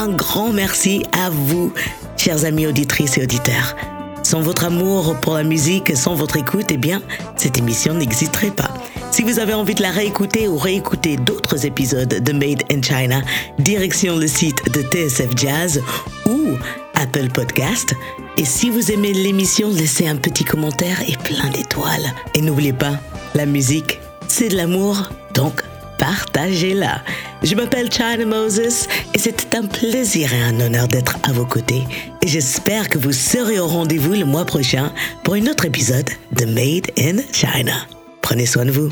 un 0.00 0.08
grand 0.08 0.50
merci 0.50 1.02
à 1.12 1.28
vous, 1.28 1.74
chers 2.16 2.46
amis 2.46 2.66
auditrices 2.66 3.18
et 3.18 3.22
auditeurs. 3.22 3.76
Sans 4.22 4.40
votre 4.40 4.64
amour 4.64 5.14
pour 5.20 5.34
la 5.34 5.42
musique, 5.42 5.94
sans 5.94 6.14
votre 6.14 6.38
écoute, 6.38 6.68
eh 6.70 6.78
bien, 6.78 7.02
cette 7.36 7.58
émission 7.58 7.92
n'existerait 7.92 8.50
pas. 8.50 8.72
Si 9.10 9.22
vous 9.22 9.38
avez 9.38 9.52
envie 9.52 9.74
de 9.74 9.82
la 9.82 9.90
réécouter 9.90 10.48
ou 10.48 10.56
réécouter 10.56 11.18
d'autres 11.18 11.66
épisodes 11.66 12.08
de 12.08 12.32
Made 12.32 12.62
in 12.72 12.80
China, 12.80 13.20
direction 13.58 14.16
le 14.16 14.26
site 14.26 14.72
de 14.72 14.80
TSF 14.80 15.36
Jazz 15.36 15.82
ou 16.26 16.56
Apple 16.94 17.28
Podcast. 17.28 17.94
Et 18.38 18.46
si 18.46 18.70
vous 18.70 18.90
aimez 18.90 19.12
l'émission, 19.12 19.68
laissez 19.68 20.08
un 20.08 20.16
petit 20.16 20.44
commentaire 20.44 21.02
et 21.06 21.16
plein 21.18 21.50
d'étoiles. 21.50 22.14
Et 22.34 22.40
n'oubliez 22.40 22.72
pas, 22.72 22.98
la 23.34 23.44
musique, 23.44 24.00
c'est 24.28 24.48
de 24.48 24.56
l'amour, 24.56 25.10
donc 25.34 25.62
partagez-la. 26.00 27.02
Je 27.42 27.54
m'appelle 27.54 27.92
China 27.92 28.24
Moses 28.24 28.88
et 29.14 29.18
c'était 29.18 29.56
un 29.56 29.66
plaisir 29.66 30.32
et 30.32 30.42
un 30.42 30.58
honneur 30.58 30.88
d'être 30.88 31.18
à 31.22 31.32
vos 31.32 31.46
côtés. 31.46 31.84
Et 32.22 32.26
j'espère 32.26 32.88
que 32.88 32.98
vous 32.98 33.12
serez 33.12 33.60
au 33.60 33.68
rendez-vous 33.68 34.14
le 34.14 34.24
mois 34.24 34.46
prochain 34.46 34.92
pour 35.22 35.34
un 35.34 35.46
autre 35.46 35.66
épisode 35.66 36.08
de 36.32 36.46
Made 36.46 36.90
in 36.98 37.22
China. 37.32 37.86
Prenez 38.22 38.46
soin 38.46 38.64
de 38.64 38.72
vous. 38.72 38.90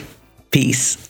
Peace. 0.51 1.08